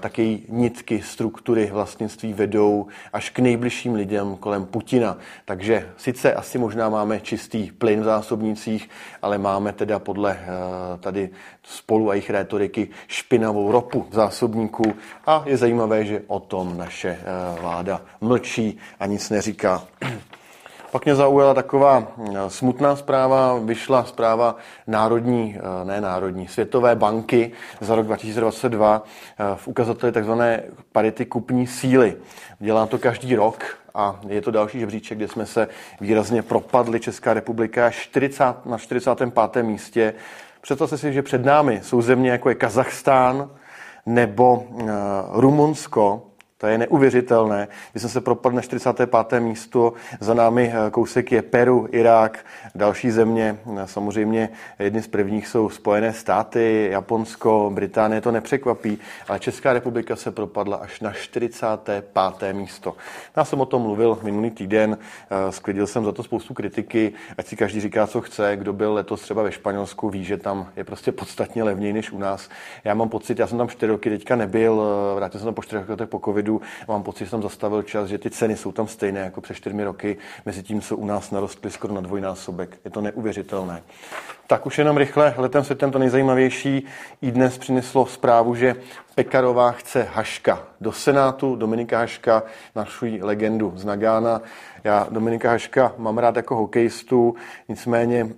taky 0.00 0.42
nitky, 0.48 1.02
struktury 1.02 1.70
vlastnictví 1.72 2.32
vedou 2.32 2.86
až 3.12 3.30
k 3.30 3.38
nejbližším 3.38 3.94
lidem 3.94 4.36
kolem 4.36 4.66
Putina. 4.66 5.16
Takže 5.44 5.88
sice 5.96 6.34
asi 6.34 6.58
možná 6.58 6.88
máme 6.88 7.20
čistý 7.20 7.70
plyn 7.72 8.00
v 8.00 8.04
zásobnicích, 8.04 8.88
ale 9.22 9.38
máme 9.38 9.72
teda 9.72 9.98
podle 9.98 10.38
tady 11.00 11.30
spolu 11.62 12.10
a 12.10 12.14
jejich 12.14 12.30
rétoriky 12.30 12.88
špinavou 13.06 13.72
ropu 13.72 14.06
v 14.10 14.14
zásobníku 14.14 14.94
a 15.26 15.42
je 15.46 15.56
zajímavé, 15.56 16.04
že 16.04 16.22
o 16.26 16.40
tom 16.40 16.78
naše 16.78 17.08
eh, 17.08 17.60
vláda 17.60 18.02
mlčí 18.20 18.78
a 19.00 19.06
nic 19.06 19.29
neříká. 19.30 19.82
Pak 20.90 21.04
mě 21.04 21.14
zaujala 21.14 21.54
taková 21.54 22.08
eh, 22.18 22.50
smutná 22.50 22.96
zpráva, 22.96 23.58
vyšla 23.58 24.04
zpráva 24.04 24.56
Národní, 24.86 25.58
eh, 25.58 25.84
ne 25.84 26.00
Národní, 26.00 26.48
Světové 26.48 26.96
banky 26.96 27.52
za 27.80 27.94
rok 27.94 28.06
2022 28.06 29.02
v 29.54 29.68
ukazateli 29.68 30.12
tzv. 30.12 30.32
parity 30.92 31.26
kupní 31.26 31.66
síly. 31.66 32.16
Dělá 32.58 32.86
to 32.86 32.98
každý 32.98 33.36
rok 33.36 33.64
a 33.94 34.20
je 34.28 34.42
to 34.42 34.50
další 34.50 34.80
žebříček, 34.80 35.18
kde 35.18 35.28
jsme 35.28 35.46
se 35.46 35.68
výrazně 36.00 36.42
propadli. 36.42 37.00
Česká 37.00 37.34
republika 37.34 37.90
40, 37.90 38.66
na 38.66 38.78
45. 38.78 39.62
místě 39.62 40.14
Představte 40.60 40.98
si, 40.98 41.12
že 41.12 41.22
před 41.22 41.44
námi 41.44 41.80
jsou 41.82 42.02
země 42.02 42.30
jako 42.30 42.48
je 42.48 42.54
Kazachstán 42.54 43.50
nebo 44.06 44.64
Rumunsko, 45.32 46.29
to 46.60 46.66
je 46.66 46.78
neuvěřitelné. 46.78 47.68
Když 47.92 48.00
jsem 48.02 48.10
se 48.10 48.20
propadl 48.20 48.56
na 48.56 48.62
45. 48.62 49.40
místo, 49.40 49.92
za 50.20 50.34
námi 50.34 50.72
eh, 50.74 50.90
kousek 50.90 51.32
je 51.32 51.42
Peru, 51.42 51.88
Irák, 51.90 52.46
další 52.74 53.10
země. 53.10 53.58
Eh, 53.76 53.86
samozřejmě 53.86 54.48
jedny 54.78 55.02
z 55.02 55.08
prvních 55.08 55.46
jsou 55.48 55.68
Spojené 55.68 56.12
státy, 56.12 56.88
Japonsko, 56.90 57.70
Británie, 57.74 58.20
to 58.20 58.32
nepřekvapí, 58.32 58.98
ale 59.28 59.38
Česká 59.38 59.72
republika 59.72 60.16
se 60.16 60.30
propadla 60.30 60.76
až 60.76 61.00
na 61.00 61.12
45. 61.12 62.52
místo. 62.52 62.96
Já 63.36 63.44
jsem 63.44 63.60
o 63.60 63.66
tom 63.66 63.82
mluvil 63.82 64.18
minulý 64.22 64.50
týden, 64.50 64.98
eh, 65.30 65.52
sklidil 65.52 65.86
jsem 65.86 66.04
za 66.04 66.12
to 66.12 66.22
spoustu 66.22 66.54
kritiky, 66.54 67.12
ať 67.38 67.46
si 67.46 67.56
každý 67.56 67.80
říká, 67.80 68.06
co 68.06 68.20
chce. 68.20 68.56
Kdo 68.56 68.72
byl 68.72 68.94
letos 68.94 69.22
třeba 69.22 69.42
ve 69.42 69.52
Španělsku, 69.52 70.08
ví, 70.08 70.24
že 70.24 70.36
tam 70.36 70.68
je 70.76 70.84
prostě 70.84 71.12
podstatně 71.12 71.62
levněji 71.62 71.92
než 71.92 72.12
u 72.12 72.18
nás. 72.18 72.48
Já 72.84 72.94
mám 72.94 73.08
pocit, 73.08 73.38
já 73.38 73.46
jsem 73.46 73.58
tam 73.58 73.68
čtyři 73.68 73.92
roky 73.92 74.10
teďka 74.10 74.36
nebyl, 74.36 74.82
vrátil 75.16 75.40
jsem 75.40 75.46
tam 75.46 75.54
po 75.54 75.62
čtyřech 75.62 75.88
letech 75.88 76.08
po 76.08 76.18
covidu, 76.18 76.49
covidu. 76.58 76.60
Mám 76.88 77.02
pocit, 77.02 77.24
že 77.24 77.30
jsem 77.30 77.42
zastavil 77.42 77.82
čas, 77.82 78.08
že 78.08 78.18
ty 78.18 78.30
ceny 78.30 78.56
jsou 78.56 78.72
tam 78.72 78.88
stejné 78.88 79.20
jako 79.20 79.40
před 79.40 79.54
čtyřmi 79.54 79.84
roky, 79.84 80.16
mezi 80.46 80.62
tím, 80.62 80.80
co 80.80 80.96
u 80.96 81.04
nás 81.04 81.30
narostly 81.30 81.70
skoro 81.70 81.94
na 81.94 82.00
dvojnásobek. 82.00 82.80
Je 82.84 82.90
to 82.90 83.00
neuvěřitelné. 83.00 83.82
Tak 84.50 84.66
už 84.66 84.78
jenom 84.78 84.96
rychle, 84.96 85.34
letem 85.36 85.64
světem 85.64 85.90
to 85.90 85.98
nejzajímavější. 85.98 86.86
I 87.22 87.30
dnes 87.30 87.58
přineslo 87.58 88.06
zprávu, 88.06 88.54
že 88.54 88.76
Pekarová 89.14 89.72
chce 89.72 90.08
Haška 90.14 90.62
do 90.80 90.92
Senátu. 90.92 91.56
Dominika 91.56 91.98
Haška, 91.98 92.42
našu 92.76 93.06
legendu 93.20 93.72
z 93.76 93.84
Nagána. 93.84 94.42
Já 94.84 95.06
Dominika 95.10 95.50
Haška 95.50 95.92
mám 95.98 96.18
rád 96.18 96.36
jako 96.36 96.56
hokejistu, 96.56 97.34
nicméně 97.68 98.28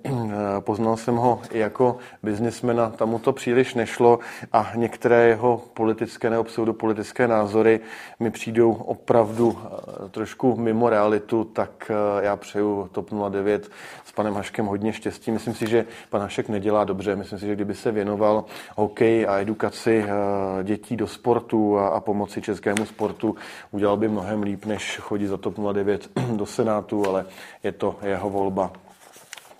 poznal 0.61 0.97
jsem 0.97 1.17
ho 1.17 1.43
i 1.51 1.59
jako 1.59 1.97
biznismena, 2.23 2.91
tam 2.91 3.09
mu 3.09 3.19
to 3.19 3.33
příliš 3.33 3.75
nešlo 3.75 4.19
a 4.53 4.73
některé 4.75 5.29
jeho 5.29 5.63
politické 5.75 6.31
nebo 6.31 6.45
pseudopolitické 6.45 7.29
názory 7.29 7.81
mi 8.21 8.31
přijdou 8.31 8.73
opravdu 8.73 9.59
eh, 9.59 10.09
trošku 10.09 10.57
mimo 10.57 10.89
realitu, 10.89 11.45
tak 11.45 11.91
eh, 11.91 12.25
já 12.25 12.37
přeju 12.37 12.89
TOP 12.93 13.11
09 13.31 13.71
s 14.05 14.13
panem 14.13 14.35
Haškem 14.35 14.67
hodně 14.67 14.93
štěstí. 14.93 15.31
Myslím 15.31 15.55
si, 15.55 15.67
že 15.67 15.87
pan 16.11 16.21
Hašek 16.21 16.49
nedělá 16.49 16.85
dobře. 16.85 17.17
Myslím 17.17 17.39
si, 17.39 17.47
že 17.47 17.55
kdyby 17.55 17.75
se 17.75 17.93
věnoval 17.93 18.45
hokeji 18.77 19.27
a 19.27 19.41
edukaci 19.41 20.05
eh, 20.07 20.65
dětí 20.65 20.97
do 20.97 21.07
sportu 21.07 21.79
a, 21.79 21.89
a 21.89 22.01
pomoci 22.01 22.43
českému 22.43 22.87
sportu, 22.87 23.37
udělal 23.71 23.97
by 23.97 24.09
mnohem 24.09 24.43
líp, 24.43 24.65
než 24.65 24.99
chodit 24.99 25.27
za 25.27 25.37
TOP 25.37 25.55
09 25.73 26.11
do 26.37 26.47
Senátu, 26.47 27.09
ale 27.09 27.27
je 27.63 27.73
to 27.73 27.97
jeho 28.03 28.31
volba. 28.31 28.73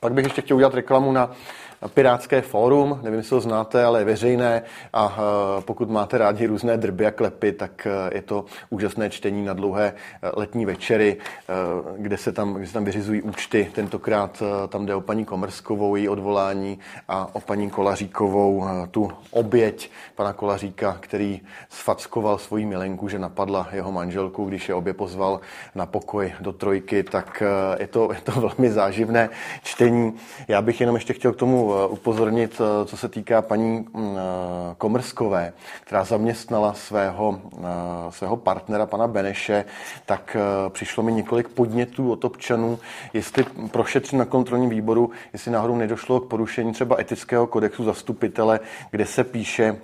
Pak 0.01 0.13
bych 0.13 0.25
ještě 0.25 0.43
chtěl 0.43 0.57
udělat 0.57 0.75
reklamu 0.75 1.13
na 1.13 1.31
Pirátské 1.89 2.43
fórum, 2.43 2.99
nevím, 3.03 3.19
jestli 3.19 3.35
ho 3.35 3.41
znáte, 3.41 3.85
ale 3.85 4.01
je 4.01 4.05
veřejné 4.05 4.63
a 4.93 5.19
e, 5.19 5.63
pokud 5.63 5.91
máte 5.91 6.19
rádi 6.19 6.47
různé 6.47 6.77
drby 6.77 7.07
a 7.07 7.11
klepy, 7.11 7.53
tak 7.53 7.87
e, 7.87 8.15
je 8.15 8.23
to 8.23 8.45
úžasné 8.71 9.11
čtení 9.11 9.45
na 9.45 9.53
dlouhé 9.53 9.87
e, 9.87 9.93
letní 10.37 10.67
večery, 10.67 11.17
kde 11.97 12.17
se 12.17 12.33
tam, 12.33 12.55
kde 12.55 12.67
se 12.67 12.73
tam 12.73 12.85
vyřizují 12.85 13.23
účty. 13.23 13.71
Tentokrát 13.75 14.43
tam 14.69 14.87
jde 14.87 14.95
o 14.95 15.01
paní 15.01 15.25
Komerskovou, 15.25 15.97
její 15.97 16.09
odvolání 16.09 16.79
a 17.09 17.29
o 17.33 17.41
paní 17.41 17.71
Kolaříkovou, 17.71 18.65
tu 18.91 19.11
oběť 19.31 19.91
pana 20.15 20.33
Kolaříka, 20.33 20.97
který 21.01 21.41
sfackoval 21.69 22.39
svoji 22.39 22.67
milenku, 22.67 23.09
že 23.09 23.19
napadla 23.19 23.69
jeho 23.73 23.93
manželku, 23.93 24.45
když 24.45 24.69
je 24.69 24.75
obě 24.75 24.95
pozval 24.95 25.41
na 25.75 25.87
pokoj 25.87 26.33
do 26.41 26.53
trojky, 26.53 27.03
tak 27.03 27.43
je 27.79 27.87
to, 27.87 28.13
je 28.13 28.21
to 28.21 28.33
velmi 28.41 28.71
záživné 28.71 29.31
čtení. 29.63 30.15
Já 30.49 30.63
bych 30.63 30.81
jenom 30.81 30.97
ještě 30.97 31.13
chtěl 31.13 31.33
k 31.33 31.37
tomu 31.37 31.72
upozornit, 31.89 32.61
eh, 32.61 32.87
co 32.87 32.97
se 32.97 33.09
týká 33.09 33.43
paní 33.43 33.79
mm, 33.79 34.17
eh, 34.17 34.75
Komrskové, 34.79 35.53
která 35.85 36.05
zaměstnala 36.05 36.75
svého, 36.75 37.41
svého 38.11 38.37
partnera, 38.37 38.87
pana 38.87 39.09
Beneše, 39.09 39.65
tak 40.07 40.37
přišlo 40.69 41.03
mi 41.03 41.13
několik 41.13 41.49
podnětů 41.49 42.13
od 42.13 42.25
občanů, 42.25 42.79
jestli 43.13 43.45
prošetřit 43.71 44.17
na 44.17 44.25
kontrolním 44.25 44.71
výboru, 44.71 45.11
jestli 45.33 45.51
náhodou 45.51 45.77
nedošlo 45.77 46.21
k 46.21 46.29
porušení 46.29 46.73
třeba 46.73 47.01
etického 47.01 47.47
kodexu 47.47 47.85
zastupitele, 47.85 48.61
kde 48.91 49.07
se 49.07 49.25
píše 49.25 49.77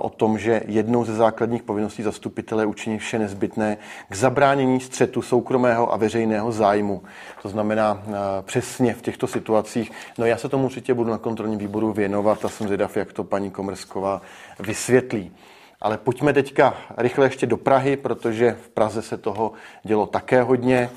o 0.00 0.10
tom, 0.10 0.38
že 0.38 0.62
jednou 0.66 1.04
ze 1.04 1.14
základních 1.14 1.62
povinností 1.62 2.02
zastupitele 2.02 2.62
je 2.62 2.66
učinit 2.66 2.98
vše 2.98 3.18
nezbytné 3.18 3.76
k 4.08 4.14
zabránění 4.14 4.80
střetu 4.80 5.22
soukromého 5.22 5.92
a 5.92 5.96
veřejného 5.96 6.52
zájmu. 6.52 7.02
To 7.42 7.48
znamená 7.48 8.02
přesně 8.42 8.94
v 8.94 9.02
těchto 9.02 9.26
situacích. 9.26 9.92
No 10.18 10.26
já 10.26 10.36
se 10.36 10.48
tomu 10.48 10.64
určitě 10.64 10.94
budu 10.94 11.10
na 11.10 11.17
kontrolním 11.18 11.58
výboru 11.58 11.92
věnovat 11.92 12.44
a 12.44 12.48
jsem 12.48 12.66
zvědav, 12.66 12.96
jak 12.96 13.12
to 13.12 13.24
paní 13.24 13.50
Komrsková 13.50 14.22
vysvětlí. 14.60 15.32
Ale 15.80 15.98
pojďme 15.98 16.32
teďka 16.32 16.74
rychle 16.96 17.26
ještě 17.26 17.46
do 17.46 17.56
Prahy, 17.56 17.96
protože 17.96 18.56
v 18.62 18.68
Praze 18.68 19.02
se 19.02 19.16
toho 19.16 19.52
dělo 19.82 20.06
také 20.06 20.42
hodně. 20.42 20.90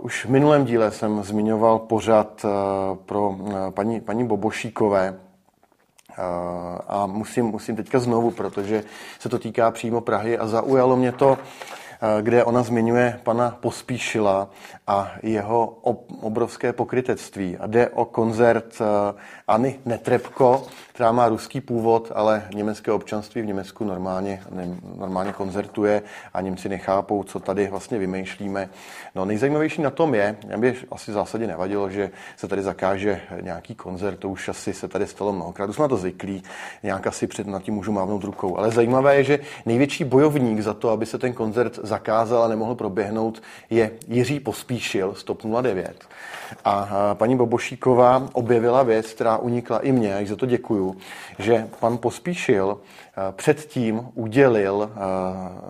Už 0.00 0.24
v 0.24 0.28
minulém 0.28 0.64
díle 0.64 0.90
jsem 0.90 1.22
zmiňoval 1.22 1.78
pořad 1.78 2.46
pro 3.06 3.36
paní, 3.70 4.00
paní 4.00 4.26
Bobošíkové, 4.26 5.18
a 6.88 7.06
musím, 7.06 7.46
musím 7.46 7.76
teďka 7.76 7.98
znovu, 7.98 8.30
protože 8.30 8.84
se 9.20 9.28
to 9.28 9.38
týká 9.38 9.70
přímo 9.70 10.00
Prahy 10.00 10.38
a 10.38 10.46
zaujalo 10.46 10.96
mě 10.96 11.12
to, 11.12 11.38
kde 12.20 12.44
ona 12.44 12.62
zmiňuje 12.62 13.20
pana 13.22 13.58
Pospíšila 13.60 14.48
a 14.86 15.12
jeho 15.22 15.66
obrovské 16.20 16.72
pokrytectví. 16.72 17.56
A 17.56 17.66
jde 17.66 17.88
o 17.88 18.04
koncertAny 18.04 19.80
Netrebko, 19.84 20.62
která 20.92 21.12
má 21.12 21.28
ruský 21.28 21.60
původ, 21.60 22.12
ale 22.14 22.42
německé 22.54 22.92
občanství 22.92 23.42
v 23.42 23.46
Německu 23.46 23.84
normálně, 23.84 24.42
normálně 24.98 25.32
koncertuje 25.32 26.02
a 26.34 26.40
Němci 26.40 26.68
nechápou, 26.68 27.22
co 27.22 27.40
tady 27.40 27.68
vlastně 27.68 27.98
vymýšlíme. 27.98 28.68
No 29.14 29.24
nejzajímavější 29.24 29.82
na 29.82 29.90
tom 29.90 30.14
je, 30.14 30.36
mě 30.46 30.56
by 30.56 30.76
asi 30.90 31.10
v 31.10 31.14
zásadě 31.14 31.46
nevadilo, 31.46 31.90
že 31.90 32.10
se 32.36 32.48
tady 32.48 32.62
zakáže 32.62 33.20
nějaký 33.40 33.74
koncert, 33.74 34.16
to 34.16 34.28
už 34.28 34.48
asi 34.48 34.72
se 34.72 34.88
tady 34.88 35.06
stalo 35.06 35.32
mnohokrát, 35.32 35.70
už 35.70 35.76
jsme 35.76 35.82
na 35.82 35.88
to 35.88 35.96
zvyklí, 35.96 36.42
nějak 36.82 37.06
asi 37.06 37.26
před 37.26 37.46
nad 37.46 37.62
tím 37.62 37.74
můžu 37.74 37.92
mávnout 37.92 38.24
rukou. 38.24 38.58
Ale 38.58 38.70
zajímavé 38.70 39.16
je, 39.16 39.24
že 39.24 39.38
největší 39.66 40.04
bojovník 40.04 40.60
za 40.60 40.74
to, 40.74 40.90
aby 40.90 41.06
se 41.06 41.18
ten 41.18 41.32
koncert 41.32 41.78
zakázal 41.96 42.44
a 42.44 42.48
nemohl 42.48 42.74
proběhnout, 42.74 43.42
je 43.70 43.90
Jiří 44.08 44.40
Pospíšil 44.40 45.14
z 45.14 45.24
TOP 45.24 45.42
09. 45.62 46.04
A 46.64 47.14
paní 47.14 47.36
Bobošíková 47.36 48.28
objevila 48.32 48.82
věc, 48.82 49.12
která 49.12 49.36
unikla 49.36 49.78
i 49.78 49.92
mně, 49.92 50.16
a 50.16 50.26
za 50.26 50.36
to 50.36 50.46
děkuju, 50.46 50.96
že 51.38 51.68
pan 51.80 51.98
Pospíšil 51.98 52.78
předtím 53.30 54.08
udělil 54.14 54.90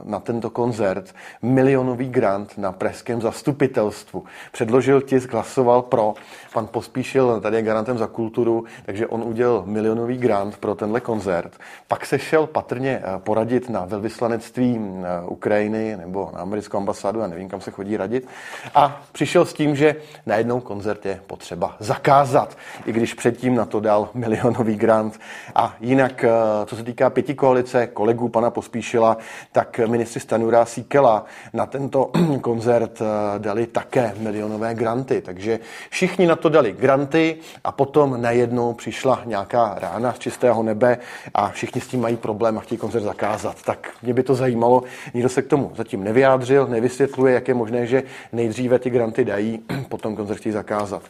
na 0.05 0.21
tento 0.21 0.51
koncert 0.51 1.15
milionový 1.43 2.09
grant 2.09 2.59
na 2.59 2.73
pražském 2.73 3.21
zastupitelstvu. 3.21 4.25
Předložil 4.53 5.01
tisk, 5.01 5.33
hlasoval 5.33 5.83
pro. 5.83 6.15
Pan 6.53 6.67
Pospíšil 6.67 7.41
tady 7.41 7.57
je 7.57 7.63
garantem 7.63 7.99
za 7.99 8.07
kulturu, 8.07 8.65
takže 8.87 9.07
on 9.07 9.23
udělal 9.23 9.63
milionový 9.67 10.19
grant 10.19 10.57
pro 10.57 10.75
tenhle 10.75 11.01
koncert. 11.01 11.53
Pak 11.89 12.07
se 12.07 12.19
šel 12.19 12.47
patrně 12.47 13.03
poradit 13.19 13.69
na 13.69 13.85
velvyslanectví 13.85 14.81
Ukrajiny 15.29 15.97
nebo 15.97 16.31
na 16.35 16.41
americkou 16.41 16.77
ambasádu, 16.77 17.21
já 17.21 17.27
nevím, 17.27 17.49
kam 17.49 17.61
se 17.61 17.71
chodí 17.71 17.97
radit. 17.97 18.29
A 18.75 19.01
přišel 19.13 19.45
s 19.45 19.53
tím, 19.53 19.77
že 19.77 19.97
najednou 20.27 20.61
koncert 20.61 21.07
je 21.07 21.21
potřeba 21.27 21.77
zakázat, 21.79 22.57
i 22.87 22.93
když 22.93 23.15
předtím 23.15 23.55
na 23.55 23.65
to 23.65 23.81
dal 23.81 24.09
milionový 24.15 24.77
grant. 24.77 25.21
A 25.55 25.75
jinak, 25.81 26.25
co 26.67 26.77
se 26.77 26.83
týká 26.83 27.11
pěti 27.11 27.36
koalice 27.37 27.87
kolegů 27.87 28.29
pana 28.29 28.51
Pospíšila, 28.51 29.17
tak 29.53 29.81
ministři 29.87 30.21
Stanura 30.21 30.65
Síkela 30.65 31.25
na 31.53 31.67
tento 31.67 32.11
koncert 32.41 33.01
eh, 33.01 33.39
dali 33.39 33.67
také 33.67 34.15
milionové 34.19 34.75
granty. 34.75 35.23
Takže 35.23 35.59
všichni 35.91 36.27
na 36.27 36.37
to 36.37 36.49
dali 36.49 36.73
granty 36.73 37.37
a 37.65 37.73
potom 37.73 38.23
najednou 38.23 38.73
přišla 38.73 39.23
nějaká 39.25 39.75
rána 39.79 40.13
z 40.13 40.19
čistého 40.19 40.63
nebe 40.63 40.99
a 41.35 41.49
všichni 41.49 41.81
s 41.81 41.89
tím 41.89 42.01
mají 42.01 42.17
problém 42.17 42.59
a 42.59 42.61
chtějí 42.61 42.79
koncert 42.79 43.03
zakázat. 43.03 43.63
Tak 43.63 43.91
mě 44.03 44.15
by 44.15 44.23
to 44.23 44.35
zajímalo, 44.35 44.83
nikdo 45.15 45.29
se 45.29 45.43
k 45.43 45.47
tomu 45.47 45.73
zatím 45.77 46.05
nevyjádřil, 46.05 46.67
nevysvětluje, 46.67 47.35
jak 47.35 47.49
je 47.49 47.55
možné, 47.55 47.87
že 47.87 48.03
nejdříve 48.33 48.79
ty 48.79 48.91
granty 48.91 49.25
dají, 49.25 49.59
potom 49.89 50.17
koncert 50.17 50.37
chtějí 50.39 50.53
zakázat. 50.53 51.03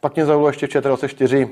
Pak 0.00 0.14
mě 0.14 0.26
zaujalo 0.26 0.48
ještě 0.48 0.66
v 0.66 1.06
4 1.08 1.48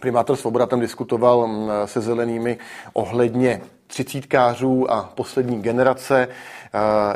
Primátor 0.00 0.36
Svoboda 0.36 0.66
tam 0.66 0.80
diskutoval 0.80 1.46
mm, 1.46 1.70
se 1.84 2.00
zelenými 2.00 2.58
ohledně 2.92 3.60
třicítkářů 3.90 4.92
a 4.92 5.12
poslední 5.14 5.62
generace. 5.62 6.28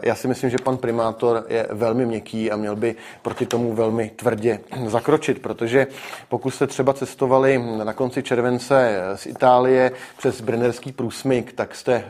Já 0.03 0.15
si 0.15 0.29
myslím, 0.29 0.51
že 0.51 0.59
pan 0.59 0.77
primátor 0.77 1.45
je 1.49 1.67
velmi 1.71 2.07
měkký 2.07 2.51
a 2.51 2.57
měl 2.57 2.77
by 2.77 2.95
proti 3.23 3.47
tomu 3.47 3.75
velmi 3.75 4.11
tvrdě 4.17 4.61
zakročit, 4.87 5.43
protože 5.43 5.87
pokud 6.29 6.51
jste 6.51 6.67
třeba 6.67 6.93
cestovali 6.93 7.65
na 7.85 7.93
konci 7.93 8.23
července 8.23 9.01
z 9.15 9.27
Itálie 9.27 9.93
přes 10.19 10.41
Brennerský 10.41 10.93
průsmyk, 10.93 11.53
tak 11.53 11.75
jste 11.75 11.95
eh, 11.95 12.05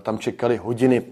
tam 0.00 0.18
čekali 0.18 0.56
hodiny 0.56 1.02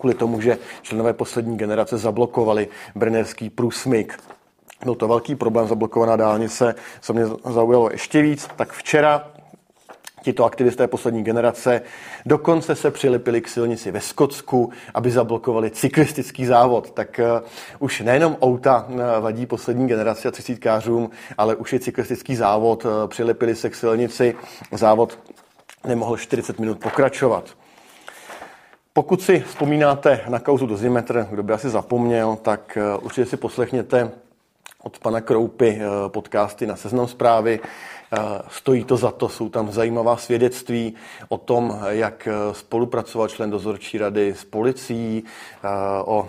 kvůli 0.00 0.14
tomu, 0.14 0.40
že 0.40 0.58
členové 0.82 1.12
poslední 1.12 1.56
generace 1.56 1.98
zablokovali 1.98 2.68
Brennerský 2.94 3.50
průsmyk. 3.50 4.18
Byl 4.84 4.94
to 4.94 5.08
velký 5.08 5.34
problém, 5.34 5.68
zablokovaná 5.68 6.16
dálnice, 6.16 6.74
co 7.00 7.12
mě 7.12 7.26
zaujalo 7.26 7.90
ještě 7.90 8.22
víc, 8.22 8.48
tak 8.56 8.72
včera 8.72 9.30
tito 10.22 10.44
aktivisté 10.44 10.86
poslední 10.86 11.24
generace 11.24 11.82
dokonce 12.26 12.74
se 12.74 12.90
přilepili 12.90 13.40
k 13.40 13.48
silnici 13.48 13.90
ve 13.90 14.00
Skotsku, 14.00 14.72
aby 14.94 15.10
zablokovali 15.10 15.70
cyklistický 15.70 16.46
závod. 16.46 16.90
Tak 16.90 17.20
uh, 17.40 17.48
už 17.78 18.00
nejenom 18.00 18.36
auta 18.40 18.86
uh, 18.88 18.98
vadí 19.20 19.46
poslední 19.46 19.88
generaci 19.88 20.28
a 20.28 20.30
třicítkářům, 20.30 21.10
ale 21.38 21.56
už 21.56 21.72
je 21.72 21.80
cyklistický 21.80 22.36
závod, 22.36 22.84
uh, 22.84 22.90
přilepili 23.06 23.54
se 23.54 23.70
k 23.70 23.74
silnici, 23.74 24.34
závod 24.72 25.18
nemohl 25.86 26.16
40 26.16 26.58
minut 26.58 26.78
pokračovat. 26.78 27.44
Pokud 28.92 29.22
si 29.22 29.40
vzpomínáte 29.40 30.20
na 30.28 30.38
kauzu 30.38 30.66
Dozimetr, 30.66 31.26
kdo 31.30 31.42
by 31.42 31.52
asi 31.52 31.70
zapomněl, 31.70 32.38
tak 32.42 32.78
určitě 33.02 33.26
si 33.26 33.36
poslechněte 33.36 34.10
od 34.82 34.98
pana 34.98 35.20
Kroupy 35.20 35.68
eh, 35.68 36.08
podcasty 36.08 36.66
na 36.66 36.76
seznam 36.76 37.08
zprávy. 37.08 37.60
Eh, 38.12 38.18
stojí 38.48 38.84
to 38.84 38.96
za 38.96 39.10
to, 39.10 39.28
jsou 39.28 39.48
tam 39.48 39.72
zajímavá 39.72 40.16
svědectví 40.16 40.94
o 41.28 41.38
tom, 41.38 41.80
jak 41.88 42.28
eh, 42.28 42.54
spolupracoval 42.54 43.28
člen 43.28 43.50
dozorčí 43.50 43.98
rady 43.98 44.34
s 44.34 44.44
policií, 44.44 45.24
o 46.04 46.28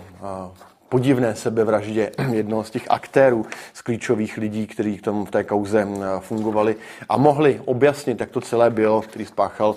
podivné 0.88 1.34
sebevraždě 1.34 2.10
jednoho 2.32 2.64
z 2.64 2.70
těch 2.70 2.90
aktérů, 2.90 3.46
z 3.72 3.82
klíčových 3.82 4.36
lidí, 4.36 4.66
kteří 4.66 4.96
v, 4.96 5.02
tom, 5.02 5.26
v 5.26 5.30
té 5.30 5.44
kauze 5.44 5.88
fungovali 6.20 6.76
a 7.08 7.16
mohli 7.16 7.60
objasnit, 7.64 8.20
jak 8.20 8.30
to 8.30 8.40
celé 8.40 8.70
bylo, 8.70 9.02
který 9.02 9.26
spáchal 9.26 9.76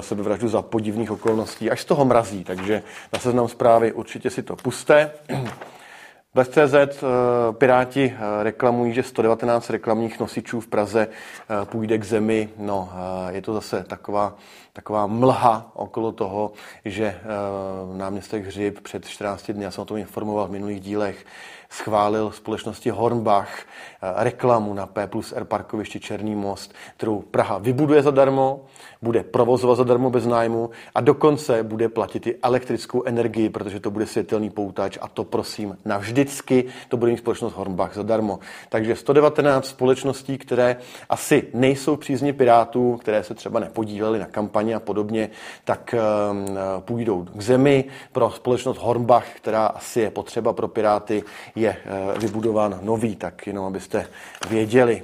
sebevraždu 0.00 0.48
za 0.48 0.62
podivných 0.62 1.10
okolností, 1.10 1.70
až 1.70 1.80
z 1.80 1.84
toho 1.84 2.04
mrazí. 2.04 2.44
Takže 2.44 2.82
na 3.12 3.18
seznam 3.18 3.48
zprávy 3.48 3.92
určitě 3.92 4.30
si 4.30 4.42
to 4.42 4.56
puste. 4.56 5.10
Bez.cz 6.34 6.74
eh, 6.74 7.06
Piráti 7.52 8.14
eh, 8.16 8.42
reklamují, 8.42 8.92
že 8.92 9.02
119 9.02 9.70
reklamních 9.70 10.20
nosičů 10.20 10.60
v 10.60 10.66
Praze 10.66 11.08
eh, 11.08 11.64
půjde 11.64 11.98
k 11.98 12.04
zemi. 12.04 12.48
No, 12.58 12.92
je 13.30 13.42
to 13.42 13.54
zase 13.54 13.84
taková, 13.84 14.34
taková 14.74 15.06
mlha 15.06 15.70
okolo 15.74 16.12
toho, 16.12 16.52
že 16.84 17.20
náměstek 17.96 18.46
Hřib 18.46 18.80
před 18.80 19.08
14 19.08 19.50
dny, 19.50 19.64
já 19.64 19.70
jsem 19.70 19.82
o 19.82 19.84
tom 19.84 19.96
informoval 19.96 20.46
v 20.46 20.50
minulých 20.50 20.80
dílech, 20.80 21.26
schválil 21.70 22.30
společnosti 22.30 22.90
Hornbach 22.90 23.62
reklamu 24.16 24.74
na 24.74 24.86
P 24.86 25.06
plus 25.06 25.32
R 25.32 25.44
parkoviště 25.44 26.00
Černý 26.00 26.34
most, 26.34 26.74
kterou 26.96 27.20
Praha 27.20 27.58
vybuduje 27.58 28.02
zadarmo, 28.02 28.60
bude 29.02 29.22
provozovat 29.22 29.78
zadarmo 29.78 30.10
bez 30.10 30.26
nájmu 30.26 30.70
a 30.94 31.00
dokonce 31.00 31.62
bude 31.62 31.88
platit 31.88 32.26
i 32.26 32.38
elektrickou 32.42 33.02
energii, 33.04 33.48
protože 33.48 33.80
to 33.80 33.90
bude 33.90 34.06
světelný 34.06 34.50
poutač 34.50 34.98
a 35.00 35.08
to 35.08 35.24
prosím 35.24 35.78
navždycky, 35.84 36.64
to 36.88 36.96
bude 36.96 37.10
mít 37.10 37.18
společnost 37.18 37.54
Hornbach 37.54 37.94
zadarmo. 37.94 38.38
Takže 38.68 38.96
119 38.96 39.66
společností, 39.66 40.38
které 40.38 40.76
asi 41.08 41.48
nejsou 41.54 41.96
přízně 41.96 42.32
Pirátů, 42.32 42.96
které 42.96 43.24
se 43.24 43.34
třeba 43.34 43.60
nepodílely 43.60 44.18
na 44.18 44.26
kampani 44.26 44.63
a 44.72 44.80
podobně, 44.80 45.30
tak 45.64 45.94
ehm, 45.94 46.46
půjdou 46.80 47.24
k 47.24 47.42
zemi. 47.42 47.84
Pro 48.12 48.30
společnost 48.30 48.78
Hornbach, 48.78 49.26
která 49.36 49.66
asi 49.66 50.00
je 50.00 50.10
potřeba 50.10 50.52
pro 50.52 50.68
Piráty, 50.68 51.22
je 51.54 51.76
eh, 51.84 52.18
vybudován 52.18 52.78
nový, 52.82 53.16
tak 53.16 53.46
jenom 53.46 53.64
abyste 53.64 54.06
věděli. 54.50 55.02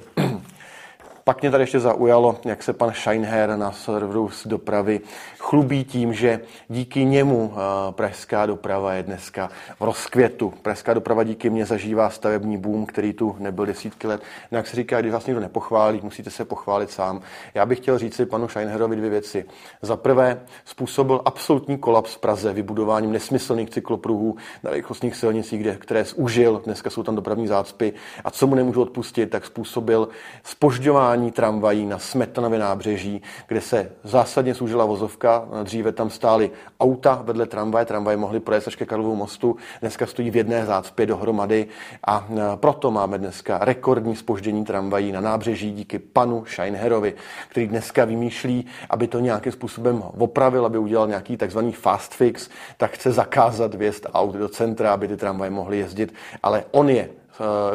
Pak 1.23 1.41
mě 1.41 1.51
tady 1.51 1.63
ještě 1.63 1.79
zaujalo, 1.79 2.39
jak 2.45 2.63
se 2.63 2.73
pan 2.73 2.91
Scheinher 2.93 3.57
na 3.57 3.71
serveru 3.71 4.29
z 4.29 4.47
dopravy 4.47 5.01
chlubí 5.37 5.83
tím, 5.83 6.13
že 6.13 6.39
díky 6.69 7.05
němu 7.05 7.53
eh, 7.53 7.91
pražská 7.91 8.45
doprava 8.45 8.93
je 8.93 9.03
dneska 9.03 9.49
v 9.79 9.83
rozkvětu. 9.83 10.53
Pražská 10.61 10.93
doprava 10.93 11.23
díky 11.23 11.49
mně 11.49 11.65
zažívá 11.65 12.09
stavební 12.09 12.57
boom, 12.57 12.85
který 12.85 13.13
tu 13.13 13.35
nebyl 13.39 13.65
desítky 13.65 14.07
let. 14.07 14.21
Jak 14.51 14.67
se 14.67 14.75
říká, 14.75 15.01
když 15.01 15.13
vás 15.13 15.25
někdo 15.25 15.41
nepochválí, 15.41 15.99
musíte 16.03 16.29
se 16.29 16.45
pochválit 16.45 16.91
sám. 16.91 17.21
Já 17.53 17.65
bych 17.65 17.79
chtěl 17.79 17.97
říct 17.97 18.15
si 18.15 18.25
panu 18.25 18.47
Scheinherovi 18.47 18.95
dvě 18.95 19.09
věci. 19.09 19.45
Za 19.81 19.97
prvé, 19.97 20.41
způsobil 20.65 21.21
absolutní 21.25 21.77
kolaps 21.77 22.13
v 22.15 22.19
Praze 22.19 22.53
vybudováním 22.53 23.11
nesmyslných 23.11 23.69
cyklopruhů 23.69 24.35
na 24.63 24.71
rychlostních 24.71 25.15
silnicích, 25.15 25.59
kde, 25.61 25.75
které 25.75 26.03
zúžil, 26.03 26.61
dneska 26.65 26.89
jsou 26.89 27.03
tam 27.03 27.15
dopravní 27.15 27.47
zácpy. 27.47 27.93
A 28.23 28.31
co 28.31 28.47
mu 28.47 28.55
nemůžu 28.55 28.81
odpustit, 28.81 29.29
tak 29.29 29.45
způsobil 29.45 30.07
spožďování 30.43 31.10
tramvají 31.31 31.85
na 31.85 31.99
Smetanově 31.99 32.59
nábřeží, 32.59 33.21
kde 33.47 33.61
se 33.61 33.91
zásadně 34.03 34.53
zúžila 34.53 34.85
vozovka. 34.85 35.47
Dříve 35.63 35.91
tam 35.91 36.09
stály 36.09 36.51
auta 36.79 37.21
vedle 37.25 37.45
tramvaje, 37.45 37.85
tramvaje 37.85 38.17
mohly 38.17 38.39
projet 38.39 38.67
až 38.67 38.75
ke 38.75 38.85
Karlovu 38.85 39.15
mostu, 39.15 39.55
dneska 39.81 40.05
stojí 40.05 40.31
v 40.31 40.35
jedné 40.35 40.65
zácpě 40.65 41.05
dohromady. 41.05 41.67
A 42.07 42.27
e, 42.29 42.57
proto 42.57 42.91
máme 42.91 43.17
dneska 43.17 43.59
rekordní 43.61 44.15
spoždění 44.15 44.65
tramvají 44.65 45.11
na 45.11 45.21
nábřeží 45.21 45.71
díky 45.71 45.99
panu 45.99 46.45
Scheinherovi, 46.45 47.13
který 47.49 47.67
dneska 47.67 48.05
vymýšlí, 48.05 48.65
aby 48.89 49.07
to 49.07 49.19
nějakým 49.19 49.51
způsobem 49.51 50.03
opravil, 50.17 50.65
aby 50.65 50.77
udělal 50.77 51.07
nějaký 51.07 51.37
takzvaný 51.37 51.71
fast 51.71 52.13
fix, 52.13 52.49
tak 52.77 52.91
chce 52.91 53.11
zakázat 53.11 53.75
vjezd 53.75 54.07
aut 54.13 54.35
do 54.35 54.49
centra, 54.49 54.93
aby 54.93 55.07
ty 55.07 55.17
tramvaje 55.17 55.51
mohly 55.51 55.77
jezdit, 55.77 56.13
ale 56.43 56.63
on 56.71 56.89
je 56.89 57.09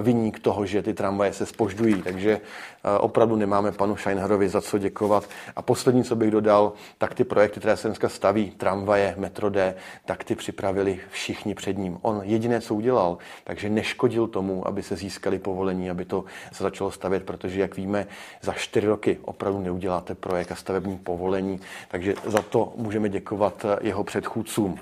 vyník 0.01 0.39
toho, 0.39 0.67
že 0.67 0.83
ty 0.83 0.95
tramvaje 0.95 1.33
se 1.33 1.47
spožďují, 1.47 2.03
takže 2.03 2.41
opravdu 3.01 3.37
nemáme 3.37 3.73
panu 3.73 3.97
Scheinherovi 3.97 4.49
za 4.49 4.61
co 4.61 4.79
děkovat. 4.79 5.29
A 5.57 5.63
poslední, 5.63 6.05
co 6.05 6.17
bych 6.17 6.31
dodal, 6.31 6.73
tak 6.99 7.15
ty 7.15 7.25
projekty, 7.25 7.61
které 7.61 7.77
se 7.77 7.89
dneska 7.89 8.09
staví, 8.09 8.51
tramvaje, 8.51 9.15
metro 9.19 9.51
D, 9.51 9.75
tak 10.05 10.25
ty 10.25 10.35
připravili 10.35 11.01
všichni 11.11 11.55
před 11.55 11.79
ním. 11.79 11.99
On 12.03 12.21
jediné, 12.25 12.61
co 12.61 12.75
udělal, 12.75 13.19
takže 13.45 13.69
neškodil 13.69 14.27
tomu, 14.27 14.69
aby 14.69 14.83
se 14.83 14.97
získali 14.97 15.39
povolení, 15.39 15.91
aby 15.91 16.05
to 16.05 16.25
se 16.53 16.63
začalo 16.63 16.91
stavět, 16.91 17.23
protože, 17.23 17.61
jak 17.61 17.77
víme, 17.77 18.07
za 18.43 18.53
čtyři 18.53 18.87
roky 18.87 19.19
opravdu 19.25 19.61
neuděláte 19.61 20.15
projekt 20.15 20.53
a 20.53 20.55
stavební 20.55 20.97
povolení, 20.99 21.61
takže 21.89 22.15
za 22.25 22.43
to 22.43 22.73
můžeme 22.77 23.09
děkovat 23.09 23.67
jeho 23.81 24.05
předchůdcům. 24.05 24.79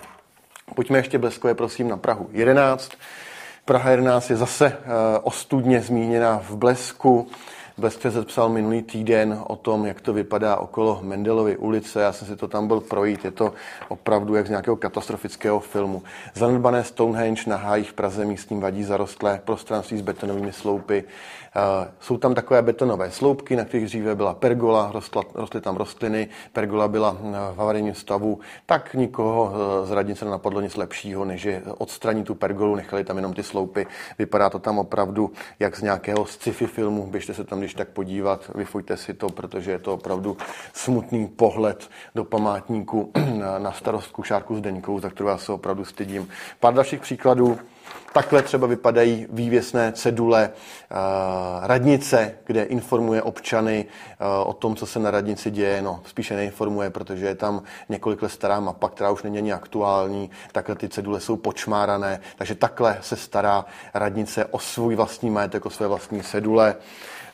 Pojďme 0.75 0.99
ještě 0.99 1.19
bleskově, 1.19 1.55
prosím, 1.55 1.89
na 1.89 1.97
Prahu 1.97 2.29
11. 2.33 2.93
Praha 3.65 3.91
11 3.91 4.31
je 4.31 4.37
zase 4.37 4.67
uh, 4.67 4.93
ostudně 5.23 5.81
zmíněna 5.81 6.39
v 6.49 6.57
blesku. 6.57 7.29
Blesk.cz 7.79 8.25
psal 8.25 8.49
minulý 8.49 8.83
týden 8.83 9.39
o 9.47 9.57
tom, 9.57 9.87
jak 9.87 10.01
to 10.01 10.13
vypadá 10.13 10.57
okolo 10.57 10.99
Mendelovy 11.03 11.57
ulice. 11.57 12.01
Já 12.01 12.13
jsem 12.13 12.29
si 12.29 12.37
to 12.37 12.49
tam 12.49 12.69
byl 12.69 12.81
projít. 12.81 13.25
Je 13.25 13.31
to 13.31 13.53
opravdu 13.89 14.35
jak 14.35 14.47
z 14.47 14.51
nějakého 14.51 14.77
katastrofického 14.77 15.61
filmu. 15.61 16.03
Zanedbané 16.35 16.85
Stonehenge 16.85 17.43
na 17.47 17.57
hájích 17.57 17.91
v 17.91 17.93
Praze 17.93 18.25
místním 18.25 18.61
vadí 18.61 18.85
zarostlé 18.85 19.41
prostranství 19.45 19.99
s 19.99 20.03
betonovými 20.03 20.53
sloupy. 20.53 21.05
Eh, 21.57 21.91
jsou 22.01 22.17
tam 22.17 22.35
takové 22.35 22.63
betonové 22.63 23.11
sloupky, 23.11 23.57
na 23.57 23.65
kterých 23.65 23.87
dříve 23.87 24.15
byla 24.15 24.35
pergola, 24.35 24.91
rostla, 24.93 25.23
rostly 25.35 25.61
tam 25.61 25.77
rostliny, 25.77 26.29
pergola 26.53 26.89
byla 26.89 27.17
eh, 27.21 27.31
v 27.55 27.59
havarijním 27.59 27.95
stavu, 27.95 28.41
tak 28.67 28.95
nikoho 28.95 29.53
eh, 29.55 29.87
z 29.87 29.91
radnice 29.91 30.25
napadlo 30.25 30.61
nic 30.61 30.77
lepšího, 30.77 31.25
než 31.25 31.45
je 31.45 31.63
odstranit 31.79 32.27
tu 32.27 32.35
pergolu, 32.35 32.75
nechali 32.75 33.05
tam 33.05 33.17
jenom 33.17 33.33
ty 33.33 33.43
sloupy. 33.43 33.87
Vypadá 34.19 34.51
to 34.51 34.59
tam 34.59 34.79
opravdu 34.79 35.31
jak 35.61 35.77
z 35.77 35.83
nějakého 35.83 36.27
sci-fi 36.27 36.67
filmu, 36.67 37.07
běžte 37.07 37.35
se 37.35 37.45
tam 37.45 37.61
když 37.65 37.75
tak 37.75 37.89
podívat, 37.89 38.51
vyfujte 38.55 38.97
si 38.97 39.15
to, 39.15 39.29
protože 39.29 39.71
je 39.71 39.79
to 39.79 39.95
opravdu 39.95 40.37
smutný 40.73 41.29
pohled 41.29 41.91
do 42.15 42.25
památníku 42.25 43.13
na 43.59 43.73
starostku 43.73 44.23
Šárku 44.23 44.57
Zdeňkou, 44.57 45.01
za 45.01 45.11
kterou 45.11 45.29
já 45.29 45.39
se 45.39 45.53
opravdu 45.53 45.85
stydím. 45.85 46.29
Pár 46.61 46.75
dalších 46.75 47.01
příkladů. 47.01 47.59
Takhle 48.13 48.43
třeba 48.43 48.67
vypadají 48.67 49.27
vývěsné 49.31 49.93
cedule 49.93 50.51
uh, 50.51 50.97
radnice, 51.67 52.35
kde 52.45 52.63
informuje 52.63 53.23
občany 53.23 53.85
uh, 53.85 54.49
o 54.49 54.53
tom, 54.53 54.77
co 54.77 54.87
se 54.87 54.99
na 54.99 55.11
radnici 55.11 55.51
děje. 55.51 55.83
No, 55.83 56.01
spíše 56.07 56.37
neinformuje, 56.37 56.91
protože 56.91 57.27
je 57.27 57.35
tam 57.35 57.63
několik 57.89 58.23
let 58.23 58.29
stará 58.29 58.61
mapa, 58.61 58.89
která 58.89 59.11
už 59.11 59.23
není 59.23 59.39
ani 59.39 59.53
aktuální. 59.53 60.31
Takhle 60.53 60.75
ty 60.75 60.89
cedule 60.89 61.21
jsou 61.21 61.37
počmárané. 61.37 62.21
Takže 62.37 62.55
takhle 62.55 62.99
se 63.01 63.17
stará 63.17 63.65
radnice 63.95 64.45
o 64.45 64.59
svůj 64.59 64.97
vlastní 64.97 65.31
majetek, 65.31 65.67
o 65.67 65.71
své 65.71 65.87
vlastní 65.87 66.23
cedule. 66.23 66.77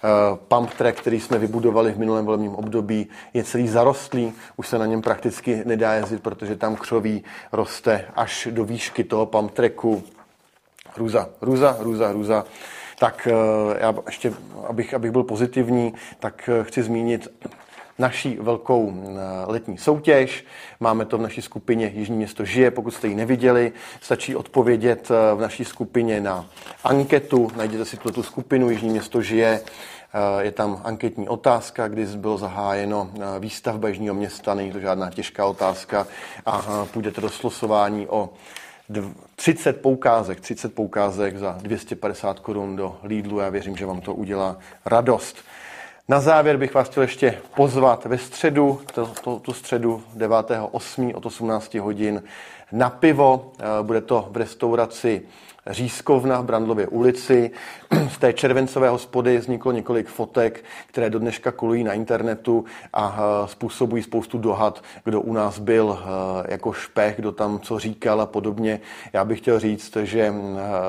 Uh, 0.05 0.37
pump 0.37 0.75
track, 0.75 1.01
který 1.01 1.21
jsme 1.21 1.39
vybudovali 1.39 1.93
v 1.93 1.99
minulém 1.99 2.25
volebním 2.25 2.55
období, 2.55 3.07
je 3.35 3.45
celý 3.45 3.69
zarostlý, 3.69 4.33
už 4.57 4.69
se 4.69 4.79
na 4.79 4.87
něm 4.87 5.03
prakticky 5.03 5.63
nedá 5.65 5.95
jezdit, 5.95 6.23
protože 6.23 6.57
tam 6.57 6.77
křoví 6.77 7.25
roste 7.53 8.05
až 8.17 8.49
do 8.51 8.65
výšky 8.65 9.05
toho 9.05 9.27
pump 9.27 9.51
tracku. 9.51 10.03
Hrůza, 10.95 11.29
hrůza, 11.43 11.71
hrůza, 11.81 12.09
hrůza. 12.09 12.45
Tak 12.99 13.29
eh, 13.31 13.79
já 13.81 13.95
ještě, 14.07 14.33
abych, 14.69 14.95
abych 14.95 15.11
byl 15.11 15.23
pozitivní, 15.23 15.95
tak 16.19 16.49
eh, 16.49 16.65
chci 16.65 16.83
zmínit 16.83 17.29
naší 18.01 18.37
velkou 18.41 18.95
eh, 18.95 19.19
letní 19.47 19.79
soutěž. 19.79 20.45
Máme 20.81 21.05
to 21.05 21.19
v 21.19 21.23
naší 21.23 21.43
skupině 21.43 21.93
Jižní 21.95 22.17
město 22.17 22.45
žije. 22.45 22.71
Pokud 22.71 22.91
jste 22.91 23.09
ji 23.09 23.15
neviděli, 23.15 23.73
stačí 24.01 24.37
odpovědět 24.37 25.09
v 25.09 25.41
naší 25.41 25.65
skupině 25.65 26.21
na 26.21 26.47
anketu. 26.85 27.51
Najděte 27.57 27.85
si 27.85 27.97
tu 27.97 28.23
skupinu 28.23 28.71
Jižní 28.71 28.91
město 28.91 29.23
žije. 29.23 29.61
Je 30.41 30.53
tam 30.53 30.81
anketní 30.85 31.29
otázka, 31.29 31.89
kdy 31.89 32.07
bylo 32.07 32.39
zahájeno 32.39 33.11
výstavba 33.39 33.89
Jižního 33.89 34.15
města, 34.15 34.55
není 34.55 34.73
to 34.73 34.81
žádná 34.81 35.11
těžká 35.11 35.47
otázka 35.47 36.07
a 36.47 36.87
půjdete 36.93 37.21
do 37.21 37.29
slosování 37.29 38.09
o 38.09 38.31
30 39.37 39.83
poukázek, 39.83 40.41
30 40.41 40.75
poukázek 40.75 41.39
za 41.39 41.59
250 41.63 42.39
korun 42.39 42.77
do 42.77 42.97
Lidlu. 43.03 43.39
Já 43.39 43.49
věřím, 43.49 43.77
že 43.77 43.87
vám 43.87 44.01
to 44.01 44.15
udělá 44.15 44.57
radost. 44.87 45.37
Na 46.11 46.21
závěr 46.21 46.57
bych 46.57 46.75
vás 46.75 46.89
chtěl 46.89 47.03
ještě 47.03 47.39
pozvat 47.57 48.05
ve 48.05 48.19
středu, 48.19 48.81
to, 48.95 49.07
to, 49.25 49.39
tu 49.39 49.53
středu 49.53 50.03
9.8. 50.17 51.13
od 51.15 51.27
18 51.27 51.75
hodin 51.75 52.23
na 52.73 52.91
pivo. 52.91 53.53
Eh, 53.59 53.83
bude 53.83 54.01
to 54.01 54.29
v 54.31 54.37
restauraci 54.37 55.23
Řízkovna 55.67 56.41
v 56.41 56.45
Brandlově 56.45 56.87
ulici. 56.87 57.51
Z 58.11 58.19
té 58.19 58.33
červencové 58.33 58.89
hospody 58.89 59.39
vzniklo 59.39 59.73
několik 59.73 60.09
fotek, 60.09 60.65
které 60.87 61.11
do 61.11 61.19
dneška 61.19 61.53
kolují 61.53 61.85
na 61.85 61.93
internetu 61.93 62.65
a 62.93 63.19
eh, 63.19 63.49
způsobují 63.49 64.03
spoustu 64.03 64.39
dohad, 64.39 64.83
kdo 65.05 65.21
u 65.21 65.33
nás 65.33 65.59
byl 65.59 65.99
eh, 66.01 66.53
jako 66.53 66.73
špech, 66.73 67.17
kdo 67.17 67.33
tam 67.33 67.61
co 67.61 67.79
říkal 67.79 68.21
a 68.21 68.27
podobně. 68.27 68.81
Já 69.13 69.25
bych 69.25 69.41
chtěl 69.41 69.61
říct, 69.61 69.97
že 69.97 70.21
eh, 70.21 70.33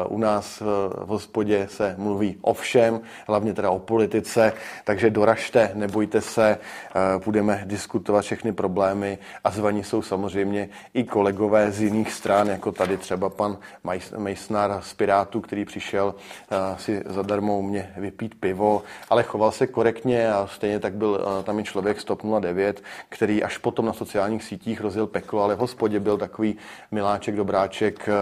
u 0.08 0.18
nás 0.18 0.60
v 0.60 1.08
hospodě 1.08 1.68
se 1.72 1.96
mluví 1.98 2.38
o 2.42 2.54
všem, 2.54 3.02
hlavně 3.28 3.54
teda 3.54 3.70
o 3.70 3.80
politice, 3.80 4.54
takže 4.84 5.10
doražte, 5.10 5.72
nebojte 5.74 6.22
se, 6.22 6.58
budeme 7.26 7.64
diskutovat 7.66 8.22
všechny 8.22 8.54
problémy 8.54 9.18
a 9.44 9.52
zvaní 9.52 9.84
jsou 9.84 10.02
samozřejmě 10.02 10.70
i 10.94 11.04
kolegové 11.04 11.72
z 11.72 11.82
jiných 11.82 12.12
stran, 12.14 12.48
jako 12.48 12.72
tady 12.72 12.98
třeba 12.98 13.30
pan 13.30 13.58
Mejsnar 14.68 14.84
z 14.84 14.94
Pirátů, 14.94 15.42
který 15.42 15.66
přišel 15.66 16.16
uh, 16.16 16.78
si 16.78 17.04
zadarmo 17.06 17.60
u 17.60 17.62
mě 17.62 17.94
vypít 17.98 18.36
pivo, 18.40 18.84
ale 19.10 19.24
choval 19.24 19.52
se 19.52 19.68
korektně 19.68 20.34
a 20.34 20.48
stejně 20.48 20.80
tak 20.80 20.94
byl 20.94 21.10
uh, 21.10 21.44
tam 21.44 21.60
i 21.60 21.64
člověk 21.64 22.02
z 22.02 22.04
TOP 22.04 22.22
09, 22.40 22.84
který 23.10 23.44
až 23.44 23.58
potom 23.58 23.86
na 23.86 23.94
sociálních 23.94 24.44
sítích 24.44 24.82
rozjel 24.82 25.08
peklo, 25.08 25.44
ale 25.44 25.56
v 25.56 25.60
hospodě 25.60 26.00
byl 26.00 26.18
takový 26.18 26.58
miláček, 26.92 27.36
dobráček 27.36 28.10
uh, 28.10 28.14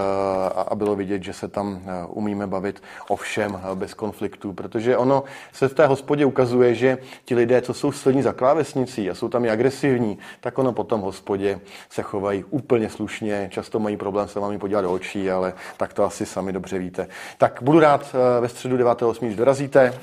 a 0.68 0.76
bylo 0.76 0.96
vidět, 0.96 1.24
že 1.24 1.34
se 1.34 1.48
tam 1.48 1.82
umíme 2.08 2.48
bavit 2.48 2.84
o 3.10 3.16
všem 3.16 3.62
bez 3.76 3.94
konfliktů, 3.94 4.54
protože 4.54 4.98
ono 4.98 5.24
se 5.54 5.68
v 5.68 5.74
té 5.74 5.88
hospodě 5.88 6.26
ukazuje, 6.26 6.76
že 6.76 6.98
ti 7.26 7.36
lidé, 7.36 7.62
co 7.62 7.74
jsou 7.74 7.92
silní 7.92 8.22
za 8.22 8.34
klávesnicí 8.34 9.10
a 9.10 9.16
jsou 9.16 9.30
tam 9.30 9.46
i 9.46 9.50
agresivní, 9.50 10.18
tak 10.40 10.58
ono 10.58 10.74
potom 10.74 11.02
v 11.02 11.04
hospodě 11.04 11.60
se 11.90 12.02
chovají 12.02 12.44
úplně 12.44 12.90
slušně, 12.90 13.50
často 13.52 13.80
mají 13.80 13.98
problém 13.98 14.28
se 14.28 14.40
vám 14.40 14.60
podívat 14.60 14.82
do 14.82 14.92
očí, 14.92 15.32
ale 15.32 15.54
tak 15.78 15.94
to 15.94 16.04
asi 16.04 16.29
sami 16.30 16.54
dobře 16.54 16.80
víte. 16.80 17.08
Tak 17.38 17.60
budu 17.62 17.80
rád 17.80 18.16
eh, 18.16 18.42
ve 18.42 18.50
středu 18.50 18.78
9.8. 18.78 19.26
když 19.26 19.36
dorazíte. 19.36 19.94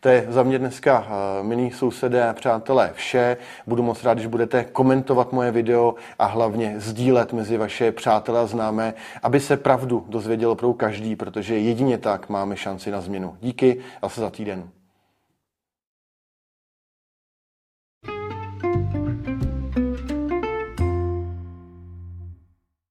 To 0.00 0.08
je 0.08 0.26
za 0.28 0.42
mě 0.42 0.58
dneska, 0.58 1.06
eh, 1.08 1.42
milí 1.42 1.70
sousedé 1.70 2.28
a 2.28 2.32
přátelé, 2.32 2.90
vše. 2.94 3.36
Budu 3.66 3.82
moc 3.82 4.04
rád, 4.04 4.14
když 4.14 4.26
budete 4.26 4.64
komentovat 4.64 5.32
moje 5.32 5.50
video 5.50 5.94
a 6.18 6.26
hlavně 6.26 6.74
sdílet 6.78 7.32
mezi 7.32 7.56
vaše 7.56 7.92
přátelé 7.92 8.40
a 8.40 8.46
známé, 8.46 8.94
aby 9.22 9.40
se 9.40 9.56
pravdu 9.56 10.04
dozvěděl 10.08 10.54
pro 10.54 10.74
každý, 10.74 11.16
protože 11.16 11.58
jedině 11.58 11.98
tak 11.98 12.28
máme 12.28 12.56
šanci 12.56 12.90
na 12.90 13.00
změnu. 13.00 13.36
Díky 13.40 13.78
a 14.02 14.08
se 14.08 14.20
za 14.20 14.30
týden. 14.30 14.77